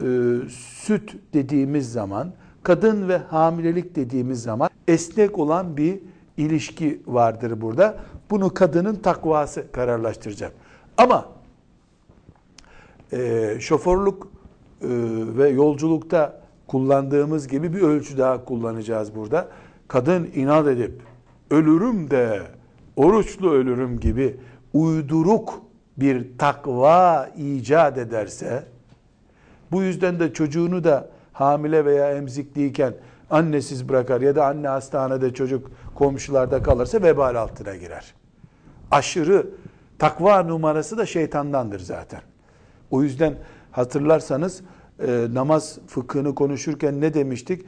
[0.00, 0.06] e,
[0.48, 2.32] süt dediğimiz zaman,
[2.62, 6.00] kadın ve hamilelik dediğimiz zaman esnek olan bir
[6.36, 7.96] ilişki vardır burada.
[8.30, 10.52] Bunu kadının takvası kararlaştıracak.
[10.96, 11.28] Ama
[13.12, 14.26] e, şoförlük e,
[15.38, 19.48] ve yolculukta kullandığımız gibi bir ölçü daha kullanacağız burada.
[19.88, 21.00] Kadın inat edip
[21.52, 22.42] ölürüm de
[22.96, 24.36] oruçlu ölürüm gibi
[24.72, 25.62] uyduruk
[25.96, 28.64] bir takva icat ederse
[29.72, 32.94] bu yüzden de çocuğunu da hamile veya emzikliyken
[33.30, 38.14] annesiz bırakar ya da anne hastanede çocuk komşularda kalırsa vebal altına girer.
[38.90, 39.46] Aşırı
[39.98, 42.20] takva numarası da şeytandandır zaten.
[42.90, 43.34] O yüzden
[43.70, 44.62] hatırlarsanız
[45.06, 47.66] e, namaz fıkhını konuşurken ne demiştik?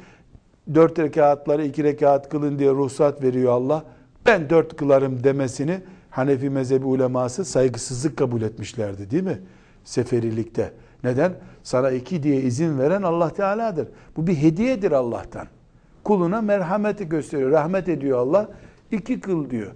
[0.74, 3.85] Dört rekatları iki rekat kılın diye ruhsat veriyor Allah.
[4.27, 9.40] Ben dört kılarım demesini Hanefi mezhebi uleması saygısızlık kabul etmişlerdi değil mi?
[9.85, 10.72] Seferilikte.
[11.05, 11.33] Neden?
[11.62, 13.88] Sana iki diye izin veren Allah Teala'dır.
[14.16, 15.46] Bu bir hediyedir Allah'tan.
[16.05, 17.50] Kuluna merhameti gösteriyor.
[17.50, 18.48] Rahmet ediyor Allah.
[18.90, 19.72] İki kıl diyor.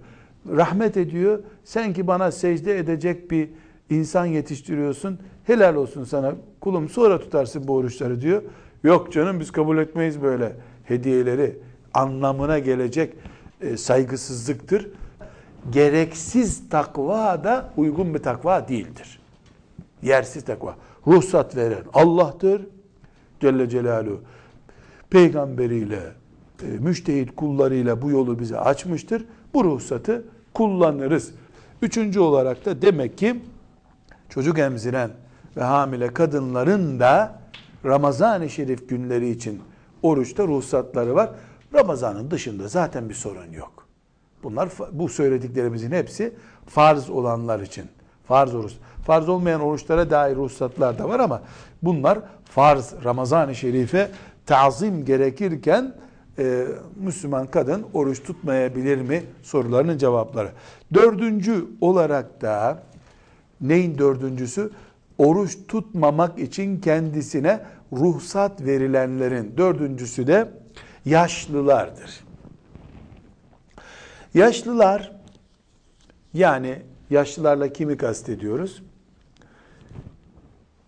[0.49, 1.39] Rahmet ediyor.
[1.63, 3.49] Sen ki bana secde edecek bir
[3.89, 5.19] insan yetiştiriyorsun.
[5.43, 8.41] Helal olsun sana kulum sonra tutarsın bu oruçları diyor.
[8.83, 10.55] Yok canım biz kabul etmeyiz böyle
[10.89, 11.57] hediyeleri
[11.93, 13.13] anlamına gelecek
[13.61, 14.87] e, saygısızlıktır.
[15.71, 19.19] Gereksiz takva da uygun bir takva değildir.
[20.01, 20.75] Yersiz takva.
[21.07, 22.67] Ruhsat veren Allah'tır.
[23.39, 24.21] Celle Celaluhu.
[25.09, 25.99] Peygamberiyle,
[26.63, 29.25] e, müştehit kullarıyla bu yolu bize açmıştır.
[29.53, 31.31] Bu ruhsatı kullanırız.
[31.81, 33.41] Üçüncü olarak da demek ki
[34.29, 35.11] çocuk emziren
[35.57, 37.39] ve hamile kadınların da
[37.85, 39.61] Ramazan-ı Şerif günleri için
[40.03, 41.29] oruçta ruhsatları var.
[41.73, 43.87] Ramazanın dışında zaten bir sorun yok.
[44.43, 46.33] Bunlar bu söylediklerimizin hepsi
[46.65, 47.85] farz olanlar için.
[48.27, 48.73] Farz oruç.
[49.05, 51.41] Farz olmayan oruçlara dair ruhsatlar da var ama
[51.83, 54.11] bunlar farz Ramazan-ı Şerif'e
[54.45, 55.95] tazim gerekirken
[56.39, 60.51] e, Müslüman kadın oruç tutmayabilir mi sorularının cevapları.
[60.93, 62.83] Dördüncü olarak da
[63.61, 64.71] neyin dördüncüsü?
[65.17, 67.59] Oruç tutmamak için kendisine
[67.93, 70.51] ruhsat verilenlerin dördüncüsü de
[71.05, 72.23] yaşlılardır.
[74.33, 75.11] Yaşlılar
[76.33, 78.83] yani yaşlılarla kimi kastediyoruz?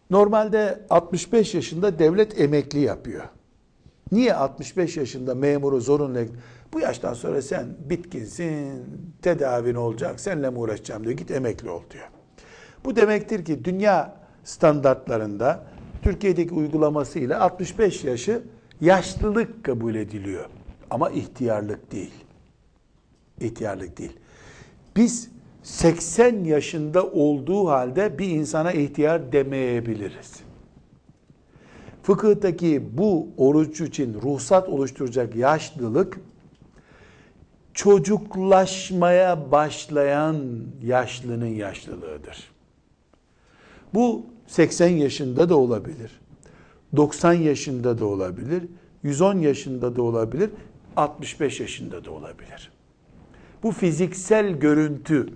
[0.09, 3.23] Normalde 65 yaşında devlet emekli yapıyor.
[4.11, 6.19] Niye 65 yaşında memuru zorunlu
[6.73, 8.85] bu yaştan sonra sen bitkinsin,
[9.21, 12.07] tedavin olacak, seninle mi uğraşacağım diyor, git emekli ol diyor.
[12.85, 15.63] Bu demektir ki dünya standartlarında
[16.01, 18.41] Türkiye'deki uygulamasıyla 65 yaşı
[18.81, 20.45] yaşlılık kabul ediliyor.
[20.89, 22.13] Ama ihtiyarlık değil.
[23.39, 24.17] İhtiyarlık değil.
[24.95, 25.29] Biz
[25.63, 30.39] 80 yaşında olduğu halde bir insana ihtiyar demeyebiliriz.
[32.03, 36.19] Fıkıhtaki bu oruç için ruhsat oluşturacak yaşlılık
[37.73, 40.45] çocuklaşmaya başlayan
[40.83, 42.50] yaşlının yaşlılığıdır.
[43.93, 46.21] Bu 80 yaşında da olabilir.
[46.95, 48.63] 90 yaşında da olabilir.
[49.03, 50.49] 110 yaşında da olabilir.
[50.95, 52.71] 65 yaşında da olabilir.
[53.63, 55.29] Bu fiziksel görüntü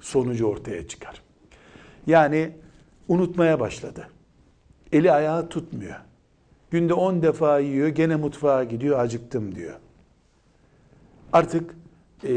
[0.00, 1.22] sonucu ortaya çıkar.
[2.06, 2.52] Yani
[3.08, 4.08] unutmaya başladı.
[4.92, 5.96] Eli ayağı tutmuyor.
[6.70, 9.74] Günde 10 defa yiyor, gene mutfağa gidiyor, acıktım diyor.
[11.32, 11.74] Artık
[12.24, 12.32] e,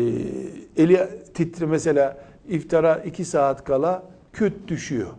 [0.78, 4.04] eli titre mesela iftara 2 saat kala
[4.34, 5.10] küt düşüyor.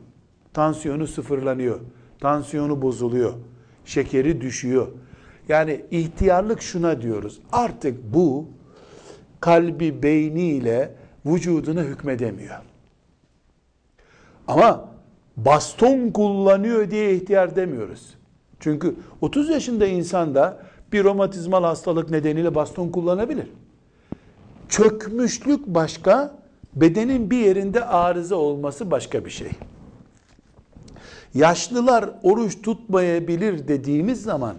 [0.52, 1.80] Tansiyonu sıfırlanıyor.
[2.20, 3.32] Tansiyonu bozuluyor.
[3.84, 4.88] Şekeri düşüyor.
[5.48, 7.40] Yani ihtiyarlık şuna diyoruz.
[7.52, 8.46] Artık bu
[9.40, 10.94] kalbi beyniyle
[11.26, 12.56] vücuduna hükmedemiyor.
[14.48, 14.88] Ama
[15.36, 18.14] baston kullanıyor diye ihtiyar demiyoruz.
[18.60, 20.58] Çünkü 30 yaşında insan da
[20.92, 23.46] bir romatizmal hastalık nedeniyle baston kullanabilir.
[24.68, 26.34] Çökmüşlük başka,
[26.74, 29.50] bedenin bir yerinde arıza olması başka bir şey.
[31.34, 34.56] Yaşlılar oruç tutmayabilir dediğimiz zaman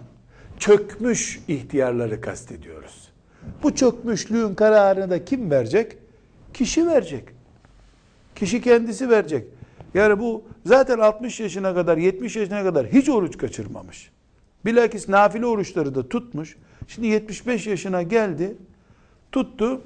[0.58, 3.08] çökmüş ihtiyarları kastediyoruz.
[3.62, 5.96] Bu çökmüşlüğün kararını da kim verecek?
[6.54, 7.24] Kişi verecek.
[8.34, 9.46] Kişi kendisi verecek.
[9.94, 14.10] Yani bu zaten 60 yaşına kadar, 70 yaşına kadar hiç oruç kaçırmamış.
[14.64, 16.56] Bilakis nafile oruçları da tutmuş.
[16.88, 18.56] Şimdi 75 yaşına geldi,
[19.32, 19.80] tuttu,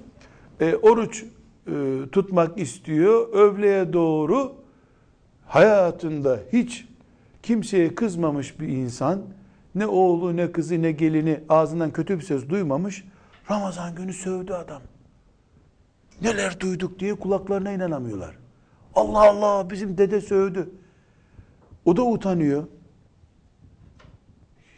[0.60, 1.24] e, oruç
[1.66, 1.72] e,
[2.12, 3.28] tutmak istiyor.
[3.32, 4.65] Övleye doğru
[5.46, 6.88] hayatında hiç
[7.42, 9.22] kimseye kızmamış bir insan,
[9.74, 13.04] ne oğlu, ne kızı, ne gelini ağzından kötü bir söz duymamış,
[13.50, 14.82] Ramazan günü sövdü adam.
[16.22, 18.36] Neler duyduk diye kulaklarına inanamıyorlar.
[18.94, 20.70] Allah Allah bizim dede sövdü.
[21.84, 22.66] O da utanıyor.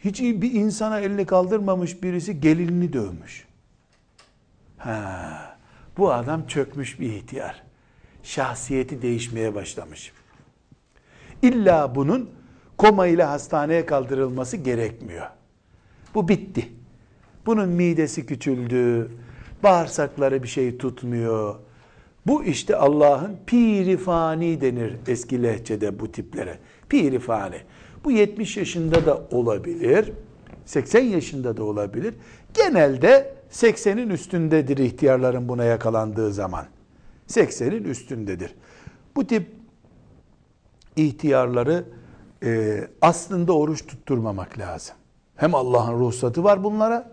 [0.03, 3.47] Hiç bir insana elini kaldırmamış birisi gelinini dövmüş.
[4.77, 5.57] Ha,
[5.97, 7.63] bu adam çökmüş bir ihtiyar.
[8.23, 10.13] Şahsiyeti değişmeye başlamış.
[11.41, 12.29] İlla bunun
[12.77, 15.25] koma ile hastaneye kaldırılması gerekmiyor.
[16.15, 16.69] Bu bitti.
[17.45, 19.11] Bunun midesi küçüldü,
[19.63, 21.55] bağırsakları bir şey tutmuyor.
[22.27, 26.57] Bu işte Allah'ın pirifani denir eski lehçede bu tiplere.
[26.89, 27.57] Pirifani.
[28.03, 30.11] Bu 70 yaşında da olabilir,
[30.65, 32.13] 80 yaşında da olabilir.
[32.53, 36.65] Genelde 80'in üstündedir ihtiyarların buna yakalandığı zaman.
[37.27, 38.55] 80'in üstündedir.
[39.15, 39.58] Bu tip
[41.07, 41.85] ihtiyarları
[42.43, 44.95] e, aslında oruç tutturmamak lazım.
[45.35, 47.11] Hem Allah'ın ruhsatı var bunlara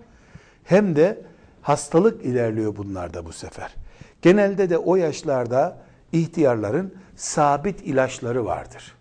[0.64, 1.22] hem de
[1.62, 3.74] hastalık ilerliyor bunlarda bu sefer.
[4.22, 5.78] Genelde de o yaşlarda
[6.12, 8.94] ihtiyarların sabit ilaçları vardır.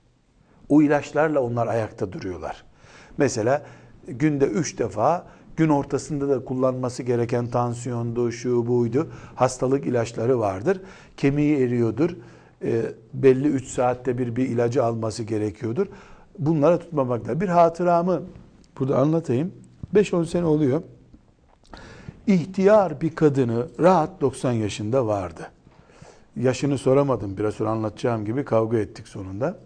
[0.69, 2.63] O ilaçlarla onlar ayakta duruyorlar.
[3.17, 3.65] Mesela
[4.07, 5.27] günde üç defa
[5.57, 10.81] gün ortasında da kullanması gereken tansiyondu, şu buydu, hastalık ilaçları vardır.
[11.17, 12.15] Kemiği eriyordur.
[12.65, 12.81] E,
[13.13, 15.87] belli 3 saatte bir bir ilacı alması gerekiyordur.
[16.39, 17.41] Bunlara tutmamakla.
[17.41, 18.21] Bir hatıramı
[18.79, 19.51] burada anlatayım.
[19.93, 20.81] 5-10 sene oluyor
[22.27, 25.51] ihtiyar bir kadını rahat 90 yaşında vardı.
[26.35, 29.59] Yaşını soramadım biraz sonra anlatacağım gibi kavga ettik sonunda.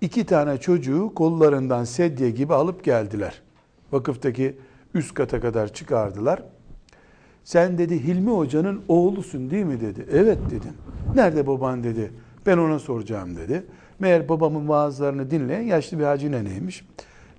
[0.00, 3.42] İki tane çocuğu kollarından sedye gibi alıp geldiler.
[3.92, 4.56] Vakıftaki
[4.94, 6.42] üst kata kadar çıkardılar.
[7.44, 10.06] Sen dedi Hilmi Hoca'nın oğlusun değil mi dedi.
[10.12, 10.72] Evet dedim.
[11.14, 12.10] Nerede baban dedi.
[12.46, 13.66] Ben ona soracağım dedi.
[13.98, 16.86] Meğer babamın vaazlarını dinleyen yaşlı bir hacı neneymiş.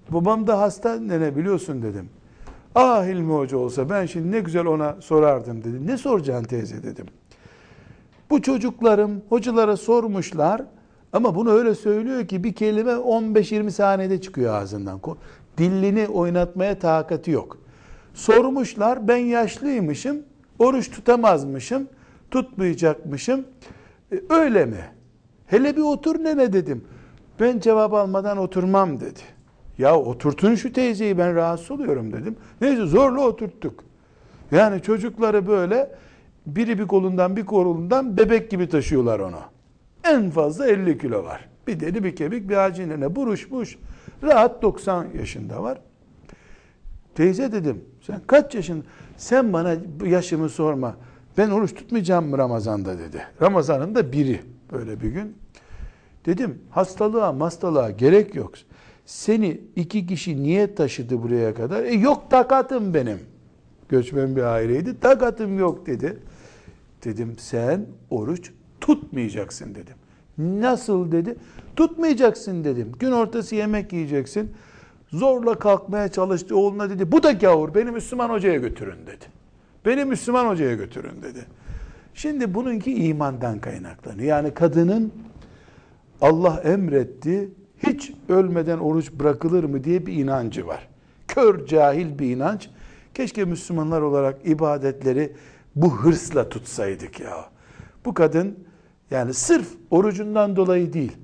[0.10, 2.10] Babam da hasta nene biliyorsun dedim.
[2.76, 5.88] Ah Hilmi Hoca olsa ben şimdi ne güzel ona sorardım dedi.
[5.88, 7.06] Ne soracaksın teyze dedim.
[8.30, 10.62] Bu çocuklarım hocalara sormuşlar
[11.14, 15.00] ama bunu öyle söylüyor ki bir kelime 15-20 saniyede çıkıyor ağzından.
[15.58, 17.58] Dillini oynatmaya takati yok.
[18.14, 20.18] Sormuşlar ben yaşlıymışım,
[20.60, 21.88] oruç tutamazmışım,
[22.32, 23.46] tutmayacakmışım.
[24.12, 24.86] E, öyle mi?
[25.48, 26.84] Hele bir otur nene dedim.
[27.40, 29.20] Ben cevap almadan oturmam dedi.
[29.78, 32.36] Ya oturtun şu teyzeyi ben rahatsız oluyorum dedim.
[32.62, 33.84] Neyse zorla oturttuk.
[34.52, 35.96] Yani çocukları böyle
[36.46, 39.40] biri bir kolundan bir kolundan bebek gibi taşıyorlar onu.
[40.04, 41.50] En fazla 50 kilo var.
[41.68, 43.78] Bir deli bir kemik bir acinene buruşmuş.
[44.24, 45.78] Rahat 90 yaşında var.
[47.16, 48.84] Teyze dedim sen kaç yaşın?
[49.18, 49.76] Sen bana
[50.06, 50.96] yaşımı sorma.
[51.38, 53.28] Ben oruç tutmayacağım Ramazan'da dedi.
[53.42, 55.38] Ramazan'ın da biri böyle bir gün.
[56.26, 58.52] Dedim hastalığa hastalığa gerek yok.
[59.06, 61.84] Seni iki kişi niye taşıdı buraya kadar?
[61.84, 63.20] E yok takatım benim.
[63.90, 65.00] Göçmen bir aileydi.
[65.00, 66.20] Takatım yok dedi.
[67.04, 69.96] Dedim sen oruç tutmayacaksın dedim.
[70.38, 71.36] Nasıl dedi?
[71.76, 72.92] Tutmayacaksın dedim.
[73.00, 74.52] Gün ortası yemek yiyeceksin.
[75.12, 77.12] Zorla kalkmaya çalıştı oğluna dedi.
[77.12, 79.35] Bu da gavur beni Müslüman hocaya götürün dedi.
[79.86, 81.46] Beni Müslüman hocaya götürün dedi.
[82.14, 84.28] Şimdi bununki imandan kaynaklanıyor.
[84.28, 85.14] Yani kadının
[86.22, 87.50] Allah emretti,
[87.88, 90.88] hiç ölmeden oruç bırakılır mı diye bir inancı var.
[91.28, 92.70] Kör cahil bir inanç.
[93.14, 95.34] Keşke Müslümanlar olarak ibadetleri
[95.76, 97.46] bu hırsla tutsaydık ya.
[98.06, 98.60] Bu kadın
[99.12, 101.18] yani sırf orucundan dolayı değil,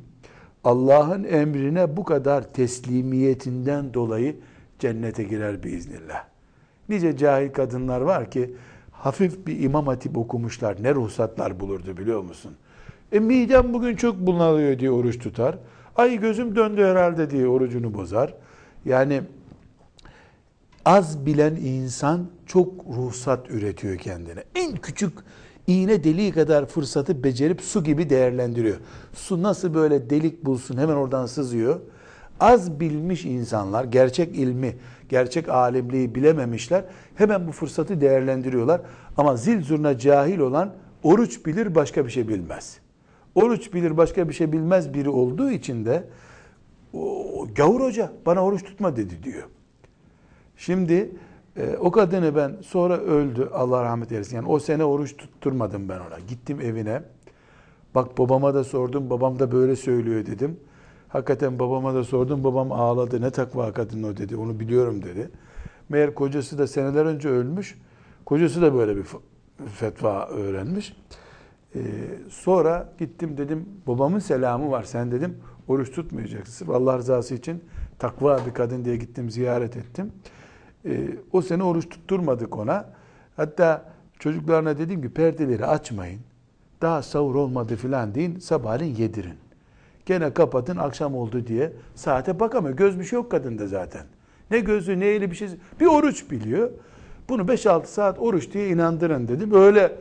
[0.64, 4.36] Allah'ın emrine bu kadar teslimiyetinden dolayı
[4.80, 6.31] cennete girer biiznillah.
[6.92, 8.56] Nice cahil kadınlar var ki
[8.92, 10.84] hafif bir imam hatip okumuşlar.
[10.84, 12.52] Ne ruhsatlar bulurdu biliyor musun?
[13.12, 15.58] E midem bugün çok bunalıyor diye oruç tutar.
[15.96, 18.34] Ay gözüm döndü herhalde diye orucunu bozar.
[18.86, 19.22] Yani
[20.86, 24.44] az bilen insan çok ruhsat üretiyor kendine.
[24.56, 25.14] En küçük
[25.68, 28.78] iğne deliği kadar fırsatı becerip su gibi değerlendiriyor.
[29.14, 31.80] Su nasıl böyle delik bulsun hemen oradan sızıyor.
[32.40, 34.76] Az bilmiş insanlar gerçek ilmi,
[35.12, 36.84] gerçek alimliği bilememişler.
[37.16, 38.82] Hemen bu fırsatı değerlendiriyorlar.
[39.18, 42.80] Ama zil zurna cahil olan oruç bilir başka bir şey bilmez.
[43.36, 46.04] Oruç bilir başka bir şey bilmez biri olduğu için de
[46.94, 49.44] o, gavur hoca bana oruç tutma dedi diyor.
[50.58, 51.12] Şimdi
[51.58, 54.36] e, o kadını ben sonra öldü Allah rahmet eylesin.
[54.36, 56.20] Yani o sene oruç tutturmadım ben ona.
[56.28, 57.02] Gittim evine.
[57.96, 59.10] Bak babama da sordum.
[59.10, 60.60] Babam da böyle söylüyor dedim.
[61.12, 62.44] Hakikaten babama da sordum.
[62.44, 63.22] Babam ağladı.
[63.22, 64.36] Ne takva kadın o dedi.
[64.36, 65.32] Onu biliyorum dedi.
[65.90, 67.78] Meğer kocası da seneler önce ölmüş.
[68.26, 69.06] Kocası da böyle bir
[69.68, 70.96] fetva öğrenmiş.
[71.76, 71.80] Ee,
[72.30, 75.38] sonra gittim dedim babamın selamı var sen dedim
[75.68, 76.68] oruç tutmayacaksın.
[76.68, 77.64] Allah rızası için
[78.00, 80.12] takva bir kadın diye gittim ziyaret ettim.
[80.86, 82.86] Ee, o sene oruç tutturmadık ona.
[83.36, 86.22] Hatta çocuklarına dedim ki perdeleri açmayın.
[86.82, 89.41] Daha sahur olmadı filan deyin sabahleyin yedirin.
[90.06, 92.78] Gene kapatın akşam oldu diye saate bakamıyor.
[92.78, 94.06] Göz bir şey yok kadında zaten.
[94.52, 95.50] Ne gözü ne eli bir şey.
[95.80, 96.70] Bir oruç biliyor.
[97.30, 99.54] Bunu 5-6 saat oruç diye inandırın dedim.
[99.54, 99.96] Öyle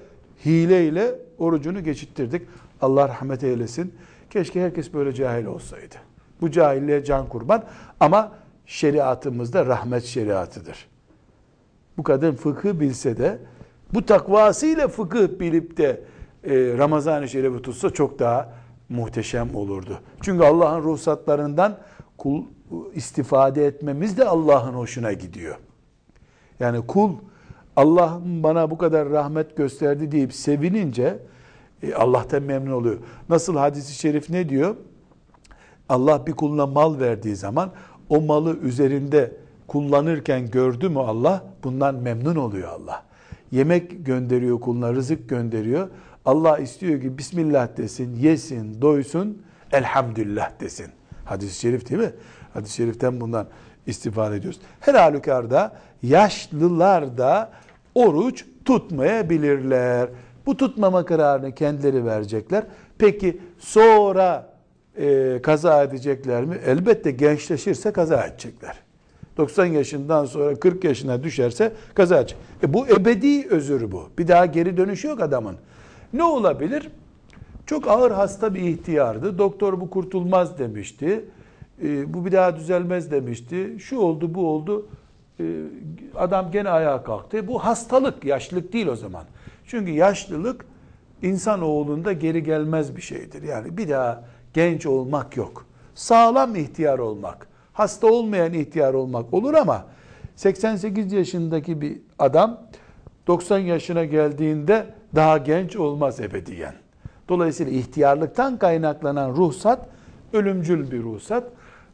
[0.44, 2.42] hileyle orucunu geçittirdik.
[2.80, 3.94] Allah rahmet eylesin.
[4.30, 5.94] Keşke herkes böyle cahil olsaydı.
[6.40, 7.64] Bu cahilliğe can kurban
[8.00, 8.32] ama
[8.66, 10.86] şeriatımızda rahmet şeriatıdır.
[11.96, 13.38] Bu kadın fıkıh bilse de
[13.94, 16.00] bu takvasıyla fıkıh bilip de
[16.44, 18.52] e, Ramazan-ı Şerif'i tutsa çok daha
[18.90, 20.00] muhteşem olurdu.
[20.20, 21.78] Çünkü Allah'ın ruhsatlarından
[22.18, 22.42] kul
[22.94, 25.56] istifade etmemiz de Allah'ın hoşuna gidiyor.
[26.60, 27.12] Yani kul
[27.76, 31.18] Allah bana bu kadar rahmet gösterdi deyip sevinince
[31.82, 32.96] e, Allah'tan memnun oluyor.
[33.28, 34.76] Nasıl hadisi şerif ne diyor?
[35.88, 37.70] Allah bir kuluna mal verdiği zaman
[38.08, 39.36] o malı üzerinde
[39.66, 41.44] kullanırken gördü mü Allah?
[41.64, 43.04] Bundan memnun oluyor Allah.
[43.50, 45.88] Yemek gönderiyor kuluna, rızık gönderiyor.
[46.30, 50.86] Allah istiyor ki Bismillah desin, yesin, doysun, elhamdülillah desin.
[51.24, 52.12] Hadis-i şerif değil mi?
[52.54, 53.46] Hadis-i şeriften bundan
[53.86, 54.60] istifade ediyoruz.
[54.80, 57.50] Her halükarda yaşlılar da
[57.94, 60.08] oruç tutmayabilirler.
[60.46, 62.64] Bu tutmama kararını kendileri verecekler.
[62.98, 64.52] Peki sonra
[64.96, 66.58] e, kaza edecekler mi?
[66.66, 68.76] Elbette gençleşirse kaza edecekler.
[69.36, 72.38] 90 yaşından sonra 40 yaşına düşerse kaza edecek.
[72.62, 74.08] E bu ebedi özür bu.
[74.18, 75.56] Bir daha geri dönüşü yok adamın.
[76.12, 76.90] Ne olabilir?
[77.66, 79.38] Çok ağır hasta bir ihtiyardı.
[79.38, 81.24] Doktor bu kurtulmaz demişti.
[81.82, 83.76] E, bu bir daha düzelmez demişti.
[83.78, 84.88] Şu oldu bu oldu.
[85.40, 85.44] E,
[86.16, 87.48] adam gene ayağa kalktı.
[87.48, 89.24] Bu hastalık, yaşlılık değil o zaman.
[89.66, 90.64] Çünkü yaşlılık
[91.22, 93.42] insan oğlunda geri gelmez bir şeydir.
[93.42, 95.66] Yani bir daha genç olmak yok.
[95.94, 99.86] Sağlam ihtiyar olmak, hasta olmayan ihtiyar olmak olur ama
[100.36, 102.60] 88 yaşındaki bir adam
[103.26, 106.74] 90 yaşına geldiğinde daha genç olmaz ebediyen.
[107.28, 109.88] Dolayısıyla ihtiyarlıktan kaynaklanan ruhsat
[110.32, 111.44] ölümcül bir ruhsat.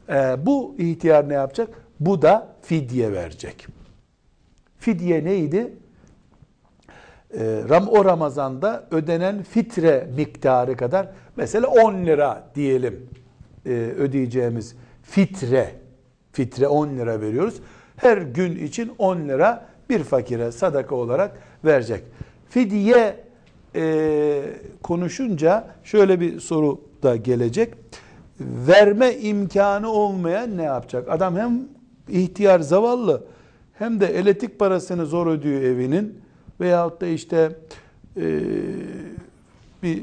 [0.09, 1.69] Ee, bu ihtiyar ne yapacak?
[2.01, 3.67] Bu da fidye verecek.
[4.79, 5.73] Fidye neydi?
[7.39, 13.09] Ee, o Ramazan'da ödenen fitre miktarı kadar mesela 10 lira diyelim
[13.67, 15.75] e, ödeyeceğimiz fitre
[16.33, 17.55] fitre 10 lira veriyoruz.
[17.97, 22.05] Her gün için 10 lira bir fakire sadaka olarak verecek.
[22.49, 23.17] Fidye
[23.75, 24.43] e,
[24.83, 27.75] konuşunca şöyle bir soru da gelecek.
[28.41, 31.09] Verme imkanı olmayan ne yapacak?
[31.11, 31.61] Adam hem
[32.09, 33.25] ihtiyar zavallı
[33.79, 36.21] hem de elektrik parasını zor ödüyor evinin
[36.61, 37.51] veyahut da işte
[38.17, 38.41] e,
[39.83, 40.03] bir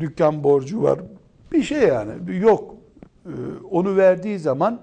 [0.00, 1.00] dükkan borcu var.
[1.52, 2.74] Bir şey yani yok.
[3.26, 3.32] E,
[3.70, 4.80] onu verdiği zaman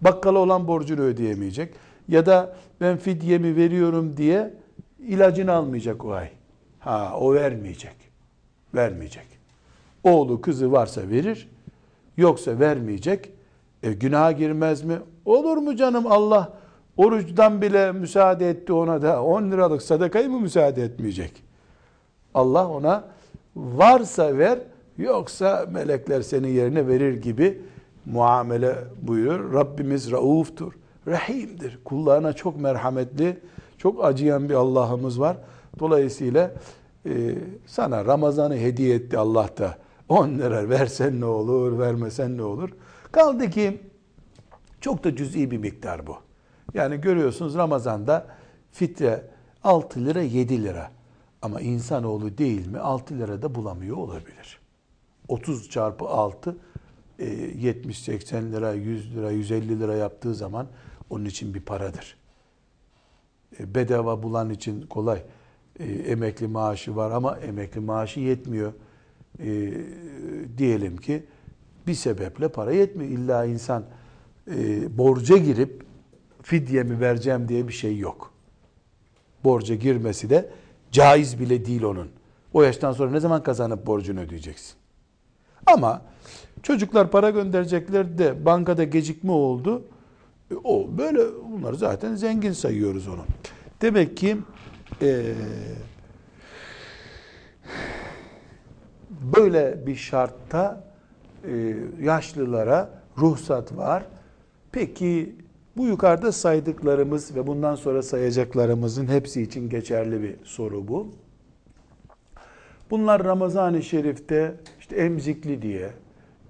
[0.00, 1.74] bakkala olan borcunu ödeyemeyecek.
[2.08, 4.54] Ya da ben fidyemi veriyorum diye
[4.98, 6.30] ilacını almayacak o ay.
[6.78, 7.96] Ha o vermeyecek.
[8.74, 9.26] Vermeyecek.
[10.04, 11.48] Oğlu kızı varsa verir.
[12.16, 13.30] Yoksa vermeyecek.
[13.82, 14.98] E, günaha girmez mi?
[15.24, 16.52] Olur mu canım Allah
[16.96, 21.32] oruçtan bile müsaade etti ona da 10 liralık sadakayı mı müsaade etmeyecek?
[22.34, 23.04] Allah ona
[23.56, 24.58] varsa ver
[24.98, 27.62] yoksa melekler senin yerine verir gibi
[28.06, 29.54] muamele buyurur.
[29.54, 30.72] Rabbimiz rauftur,
[31.06, 31.78] rahimdir.
[31.84, 33.38] Kullarına çok merhametli,
[33.78, 35.36] çok acıyan bir Allah'ımız var.
[35.78, 36.54] Dolayısıyla
[37.06, 39.78] e, sana Ramazan'ı hediye etti Allah da.
[40.08, 42.70] 10 lira versen ne olur, vermesen ne olur.
[43.12, 43.80] Kaldı ki
[44.80, 46.16] çok da cüz'i bir miktar bu.
[46.74, 48.26] Yani görüyorsunuz Ramazan'da
[48.70, 49.30] fitre
[49.64, 50.90] 6 lira 7 lira.
[51.42, 54.60] Ama insanoğlu değil mi 6 lira da bulamıyor olabilir.
[55.28, 56.56] 30 çarpı 6
[57.18, 60.66] 70-80 e, lira, 100 lira, 150 lira yaptığı zaman
[61.10, 62.16] onun için bir paradır.
[63.60, 65.22] E, bedava bulan için kolay.
[65.80, 68.72] E, emekli maaşı var ama emekli maaşı yetmiyor.
[70.58, 71.22] Diyelim ki
[71.86, 73.10] bir sebeple para yetmiyor.
[73.10, 73.84] İlla insan
[74.90, 75.82] borca girip
[76.42, 78.32] fidyemi vereceğim diye bir şey yok.
[79.44, 80.50] Borca girmesi de
[80.92, 82.08] caiz bile değil onun.
[82.52, 84.74] O yaştan sonra ne zaman kazanıp borcunu ödeyeceksin?
[85.66, 86.02] Ama
[86.62, 89.82] Çocuklar para gönderecekler de bankada gecikme oldu.
[90.50, 91.20] E, o böyle
[91.52, 93.24] bunları zaten zengin sayıyoruz onu.
[93.82, 94.36] Demek ki
[95.02, 95.22] e,
[99.36, 100.84] böyle bir şartta
[101.44, 104.04] e, yaşlılara ruhsat var.
[104.72, 105.36] Peki
[105.76, 111.12] bu yukarıda saydıklarımız ve bundan sonra sayacaklarımızın hepsi için geçerli bir soru bu.
[112.90, 115.90] Bunlar Ramazan-ı Şerif'te işte emzikli diye,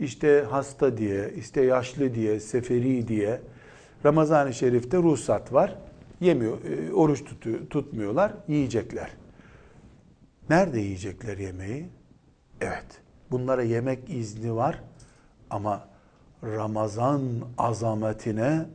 [0.01, 3.41] işte hasta diye, işte yaşlı diye, seferi diye
[4.05, 5.77] Ramazan-ı Şerif'te ruhsat var.
[6.21, 9.11] Yemiyor, e, oruç tutuyor, tutmuyorlar, yiyecekler.
[10.51, 11.89] Nerede yiyecekler yemeği?
[12.61, 12.87] Evet,
[13.31, 14.83] bunlara yemek izni var
[15.51, 15.89] ama
[16.45, 17.23] Ramazan
[17.59, 18.67] azametine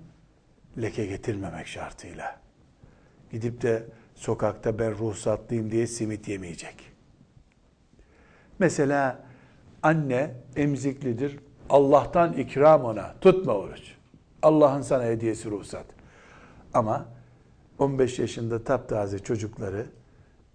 [0.81, 2.39] leke getirmemek şartıyla.
[3.31, 6.75] Gidip de sokakta ben ruhsatlıyım diye simit yemeyecek.
[8.59, 9.19] Mesela
[9.83, 11.39] anne emziklidir.
[11.69, 13.15] Allah'tan ikram ona.
[13.21, 13.95] Tutma oruç.
[14.43, 15.85] Allah'ın sana hediyesi ruhsat.
[16.73, 17.05] Ama
[17.79, 19.85] 15 yaşında taptaze çocukları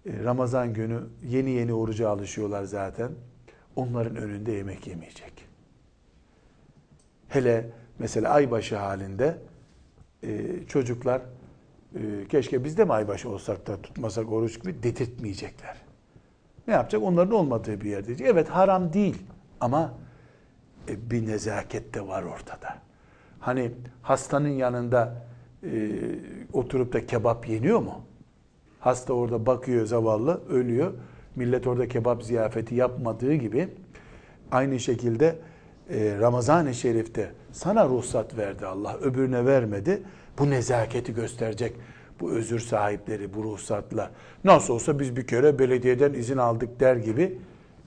[0.05, 3.11] e, Ramazan günü yeni yeni oruca alışıyorlar zaten.
[3.75, 5.33] Onların önünde yemek yemeyecek.
[7.27, 7.69] Hele
[7.99, 9.37] mesela aybaşı halinde
[10.23, 11.21] e, çocuklar
[11.95, 15.77] e, keşke biz de mi aybaşı olsak da tutmasak oruç gibi dedirtmeyecekler.
[16.67, 17.03] Ne yapacak?
[17.03, 18.03] Onların olmadığı bir yer.
[18.23, 19.17] Evet haram değil
[19.59, 19.93] ama
[20.87, 22.88] bir nezaket de var ortada.
[23.39, 23.71] Hani
[24.01, 25.25] hastanın yanında
[25.63, 25.69] e,
[26.53, 28.01] oturup da kebap yeniyor mu?
[28.79, 30.93] Hasta orada bakıyor zavallı, ölüyor.
[31.35, 33.69] Millet orada kebap ziyafeti yapmadığı gibi
[34.51, 35.35] aynı şekilde
[35.89, 40.03] e, Ramazan-ı Şerif'te sana ruhsat verdi Allah, öbürüne vermedi.
[40.39, 41.75] Bu nezaketi gösterecek
[42.19, 44.11] bu özür sahipleri bu ruhsatla.
[44.43, 47.37] Nasıl olsa biz bir kere belediyeden izin aldık der gibi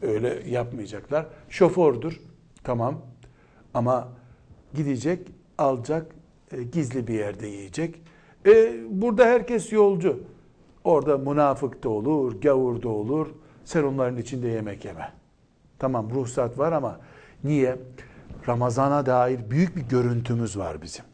[0.02, 1.26] öyle yapmayacaklar.
[1.48, 2.20] Şofördür
[2.64, 3.00] tamam
[3.74, 4.08] ama
[4.74, 5.28] gidecek
[5.62, 6.06] alacak
[6.52, 8.02] e, gizli bir yerde yiyecek.
[8.46, 10.20] E, burada herkes yolcu.
[10.84, 13.26] Orada münafık da olur, gavur da olur.
[13.64, 15.12] Sen onların içinde yemek yeme.
[15.78, 17.00] Tamam ruhsat var ama
[17.44, 17.76] niye?
[18.48, 21.04] Ramazana dair büyük bir görüntümüz var bizim.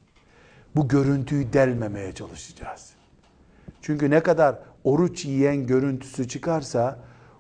[0.76, 2.92] Bu görüntüyü delmemeye çalışacağız.
[3.82, 6.98] Çünkü ne kadar oruç yiyen görüntüsü çıkarsa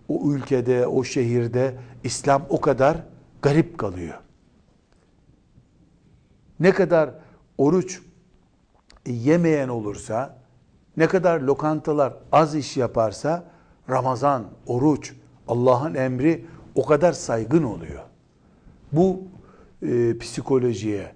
[0.08, 2.96] o ülkede, o şehirde İslam o kadar
[3.42, 4.14] garip kalıyor.
[6.60, 7.10] Ne kadar
[7.58, 8.00] oruç
[9.06, 10.38] yemeyen olursa,
[10.96, 13.44] ne kadar lokantalar az iş yaparsa
[13.90, 15.12] Ramazan, oruç,
[15.48, 16.44] Allah'ın emri
[16.74, 18.02] o kadar saygın oluyor.
[18.92, 19.22] Bu
[19.82, 21.12] e, psikolojiye,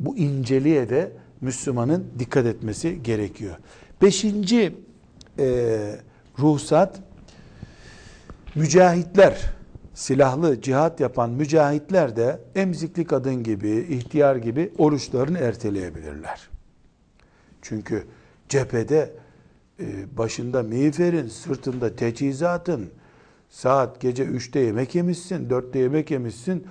[0.00, 3.56] bu inceliğe de Müslümanın dikkat etmesi gerekiyor.
[4.02, 4.76] Beşinci
[5.38, 5.46] e,
[6.38, 7.00] ruhsat,
[8.54, 9.54] mücahitler,
[9.94, 16.48] silahlı cihat yapan mücahitler de emzikli kadın gibi, ihtiyar gibi oruçlarını erteleyebilirler.
[17.62, 18.06] Çünkü
[18.48, 19.12] cephede
[19.80, 22.90] e, başında miğferin, sırtında teçhizatın,
[23.50, 26.66] saat gece 3'te yemek yemişsin, 4'te yemek yemişsin,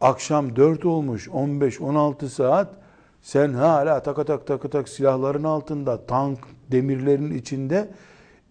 [0.00, 2.74] akşam 4 olmuş, 15-16 saat,
[3.22, 6.38] sen hala tak tak tak silahların altında, tank
[6.72, 7.90] demirlerin içinde,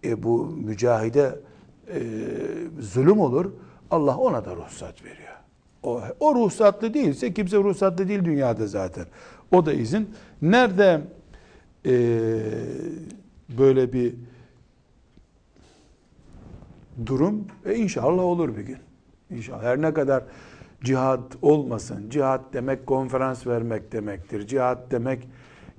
[0.04, 1.38] e, bu mücahide
[1.88, 2.00] e,
[2.80, 3.52] zulüm olur.
[3.94, 5.34] Allah ona da ruhsat veriyor.
[5.82, 9.06] O, o ruhsatlı değilse kimse ruhsatlı değil dünyada zaten.
[9.52, 10.10] O da izin.
[10.42, 11.00] Nerede
[11.86, 11.92] e,
[13.58, 14.14] böyle bir
[17.06, 17.46] durum?
[17.64, 18.78] E inşallah olur bir gün.
[19.30, 19.62] İnşallah.
[19.62, 20.24] Her ne kadar
[20.84, 22.10] cihat olmasın.
[22.10, 24.46] Cihat demek konferans vermek demektir.
[24.46, 25.28] Cihat demek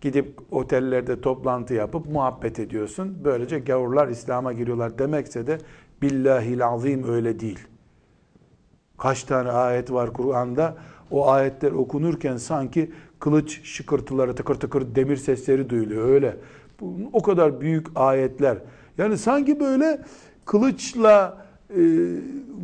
[0.02, 3.18] gidip otellerde toplantı yapıp muhabbet ediyorsun.
[3.24, 5.58] Böylece gavurlar İslam'a giriyorlar demekse de
[6.02, 7.60] billahil azim öyle değil.
[8.98, 10.76] Kaç tane ayet var Kur'an'da?
[11.12, 16.10] O ayetler okunurken sanki kılıç şıkırtıları, tıkır tıkır demir sesleri duyuluyor.
[16.10, 16.38] Öyle.
[17.14, 18.58] O kadar büyük ayetler.
[18.98, 20.02] Yani sanki böyle
[20.46, 21.82] kılıçla e,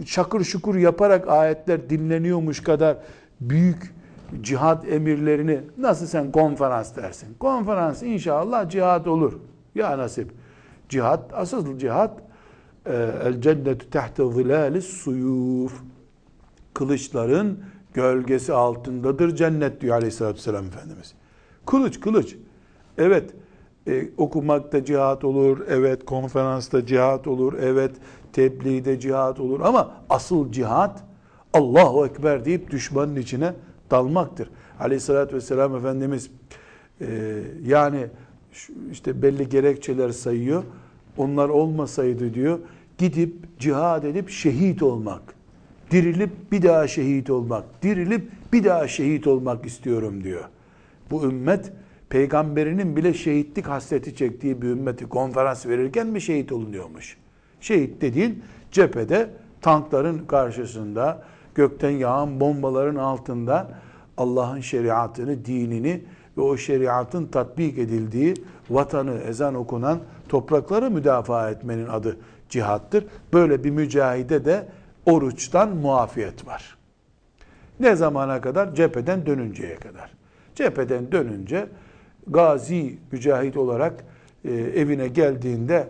[0.05, 2.97] şakır şukur yaparak ayetler dinleniyormuş kadar
[3.41, 3.93] büyük
[4.41, 7.27] cihad emirlerini nasıl sen konferans dersin?
[7.39, 9.33] Konferans inşallah cihad olur.
[9.75, 10.31] Ya nasip.
[10.89, 12.19] Cihad, asıl cihad
[12.85, 15.73] e, el cennetu tahte zilalis suyuf
[16.73, 17.59] kılıçların
[17.93, 21.13] gölgesi altındadır cennet diyor aleyhissalatü vesselam Efendimiz.
[21.65, 22.35] Kılıç kılıç.
[22.97, 23.33] Evet
[23.87, 27.91] e, okumakta cihat olur, evet konferansta cihat olur, evet
[28.33, 31.03] tebliğde cihat olur ama asıl cihat
[31.53, 33.53] Allahu Ekber deyip düşmanın içine
[33.91, 34.49] dalmaktır.
[34.79, 36.31] Aleyhissalatü vesselam Efendimiz
[37.01, 38.07] e, yani
[38.91, 40.63] işte belli gerekçeler sayıyor.
[41.17, 42.59] Onlar olmasaydı diyor
[42.97, 45.21] gidip cihad edip şehit olmak
[45.91, 50.43] dirilip bir daha şehit olmak, dirilip bir daha şehit olmak istiyorum diyor.
[51.11, 51.71] Bu ümmet
[52.09, 57.17] peygamberinin bile şehitlik hasreti çektiği bir ümmeti konferans verirken mi şehit olunuyormuş?
[57.61, 59.29] Şehit dediğin cephede
[59.61, 61.23] tankların karşısında
[61.55, 63.71] gökten yağan bombaların altında
[64.17, 66.01] Allah'ın şeriatını, dinini
[66.37, 68.33] ve o şeriatın tatbik edildiği
[68.69, 72.17] vatanı, ezan okunan toprakları müdafaa etmenin adı
[72.49, 73.05] cihattır.
[73.33, 74.67] Böyle bir mücahide de
[75.05, 76.77] oruçtan muafiyet var.
[77.79, 78.75] Ne zamana kadar?
[78.75, 80.11] Cepheden dönünceye kadar.
[80.55, 81.67] Cepheden dönünce
[82.27, 84.03] gazi mücahit olarak
[84.45, 85.87] e, evine geldiğinde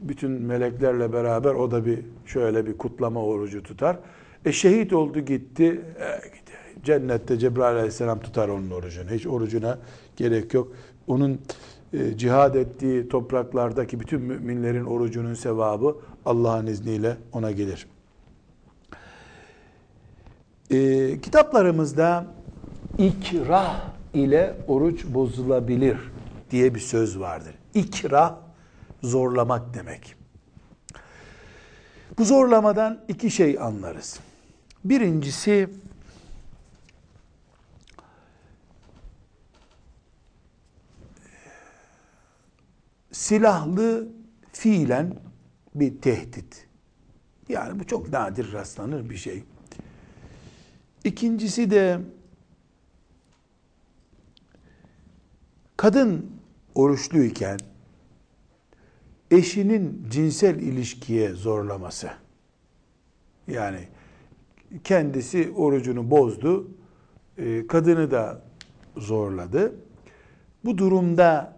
[0.00, 3.98] bütün meleklerle beraber o da bir şöyle bir kutlama orucu tutar.
[4.44, 5.80] E şehit oldu gitti.
[6.00, 6.42] E,
[6.84, 9.10] cennette Cebrail aleyhisselam tutar onun orucunu.
[9.10, 9.78] Hiç orucuna
[10.16, 10.68] gerek yok.
[11.06, 11.40] Onun
[11.92, 17.86] e, cihad ettiği topraklardaki bütün müminlerin orucunun sevabı Allah'ın izniyle ona gelir.
[20.72, 22.26] E, kitaplarımızda
[22.98, 23.80] ikrah
[24.14, 25.96] ile oruç bozulabilir
[26.50, 27.54] diye bir söz vardır.
[27.74, 28.36] İkrah
[29.02, 30.14] zorlamak demek.
[32.18, 34.20] Bu zorlamadan iki şey anlarız.
[34.84, 35.68] Birincisi
[43.12, 44.08] silahlı
[44.52, 45.14] fiilen
[45.74, 46.66] bir tehdit.
[47.48, 49.44] Yani bu çok nadir rastlanır bir şey.
[51.04, 52.00] İkincisi de
[55.76, 56.30] kadın
[56.74, 57.58] oruçluyken
[59.30, 62.10] eşinin cinsel ilişkiye zorlaması.
[63.48, 63.88] Yani
[64.84, 66.70] kendisi orucunu bozdu,
[67.38, 68.42] e, kadını da
[68.96, 69.74] zorladı.
[70.64, 71.56] Bu durumda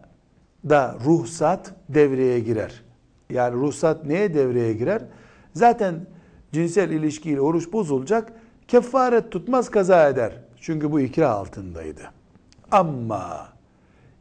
[0.69, 2.83] da ruhsat devreye girer.
[3.31, 5.03] Yani ruhsat neye devreye girer?
[5.55, 6.07] Zaten
[6.53, 8.33] cinsel ilişkiyle oruç bozulacak
[8.75, 10.33] kefaret tutmaz kaza eder.
[10.61, 12.03] Çünkü bu ikrah altındaydı.
[12.71, 13.49] Ama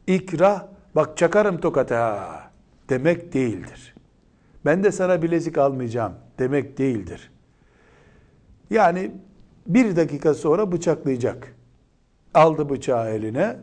[0.06, 2.28] ikrah bak çakarım tokata
[2.88, 3.94] demek değildir.
[4.64, 7.30] Ben de sana bilezik almayacağım demek değildir.
[8.70, 9.10] Yani
[9.66, 11.54] bir dakika sonra bıçaklayacak.
[12.34, 13.56] Aldı bıçağı eline.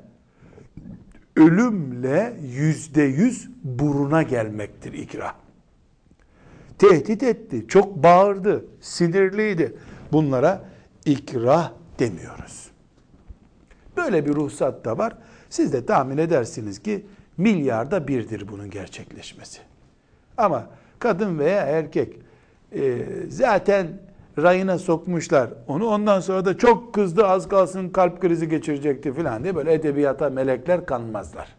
[1.36, 5.34] Ölümle yüzde yüz buruna gelmektir ikrah.
[6.78, 9.76] Tehdit etti, çok bağırdı, sinirliydi.
[10.12, 10.71] Bunlara
[11.06, 12.72] ikrah demiyoruz.
[13.98, 15.14] Böyle bir ruhsat da var.
[15.50, 17.06] Siz de tahmin edersiniz ki
[17.38, 19.60] milyarda birdir bunun gerçekleşmesi.
[20.38, 20.68] Ama
[21.00, 22.16] kadın veya erkek
[22.76, 23.88] e, zaten
[24.38, 25.50] rayına sokmuşlar.
[25.68, 30.30] Onu ondan sonra da çok kızdı az kalsın kalp krizi geçirecekti filan diye böyle edebiyata
[30.30, 31.56] melekler kanmazlar.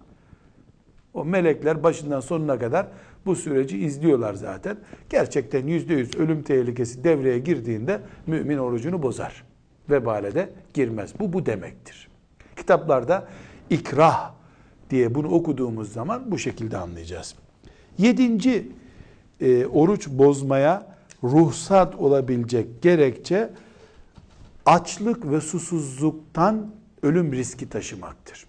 [1.14, 2.86] O melekler başından sonuna kadar
[3.26, 4.76] bu süreci izliyorlar zaten.
[5.10, 9.44] Gerçekten yüzde yüz ölüm tehlikesi devreye girdiğinde mümin orucunu bozar.
[9.90, 11.12] Vebale de girmez.
[11.20, 12.08] Bu bu demektir.
[12.56, 13.28] Kitaplarda
[13.70, 14.32] ikrah
[14.90, 17.34] diye bunu okuduğumuz zaman bu şekilde anlayacağız.
[17.98, 18.68] Yedinci
[19.40, 23.50] e, oruç bozmaya ruhsat olabilecek gerekçe
[24.66, 26.70] açlık ve susuzluktan
[27.02, 28.46] ölüm riski taşımaktır.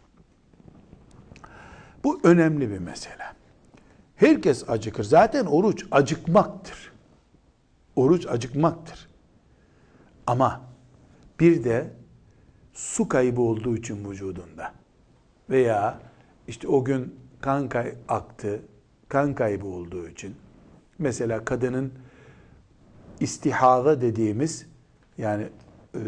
[2.03, 3.32] Bu önemli bir mesele.
[4.15, 5.03] Herkes acıkır.
[5.03, 6.91] Zaten oruç acıkmaktır.
[7.95, 9.07] Oruç acıkmaktır.
[10.27, 10.61] Ama
[11.39, 11.93] bir de
[12.73, 14.73] su kaybı olduğu için vücudunda
[15.49, 15.99] veya
[16.47, 18.61] işte o gün kan kay aktı,
[19.09, 20.35] kan kaybı olduğu için
[20.99, 21.93] mesela kadının
[23.19, 24.65] istihaza dediğimiz
[25.17, 25.43] yani
[25.95, 25.99] e,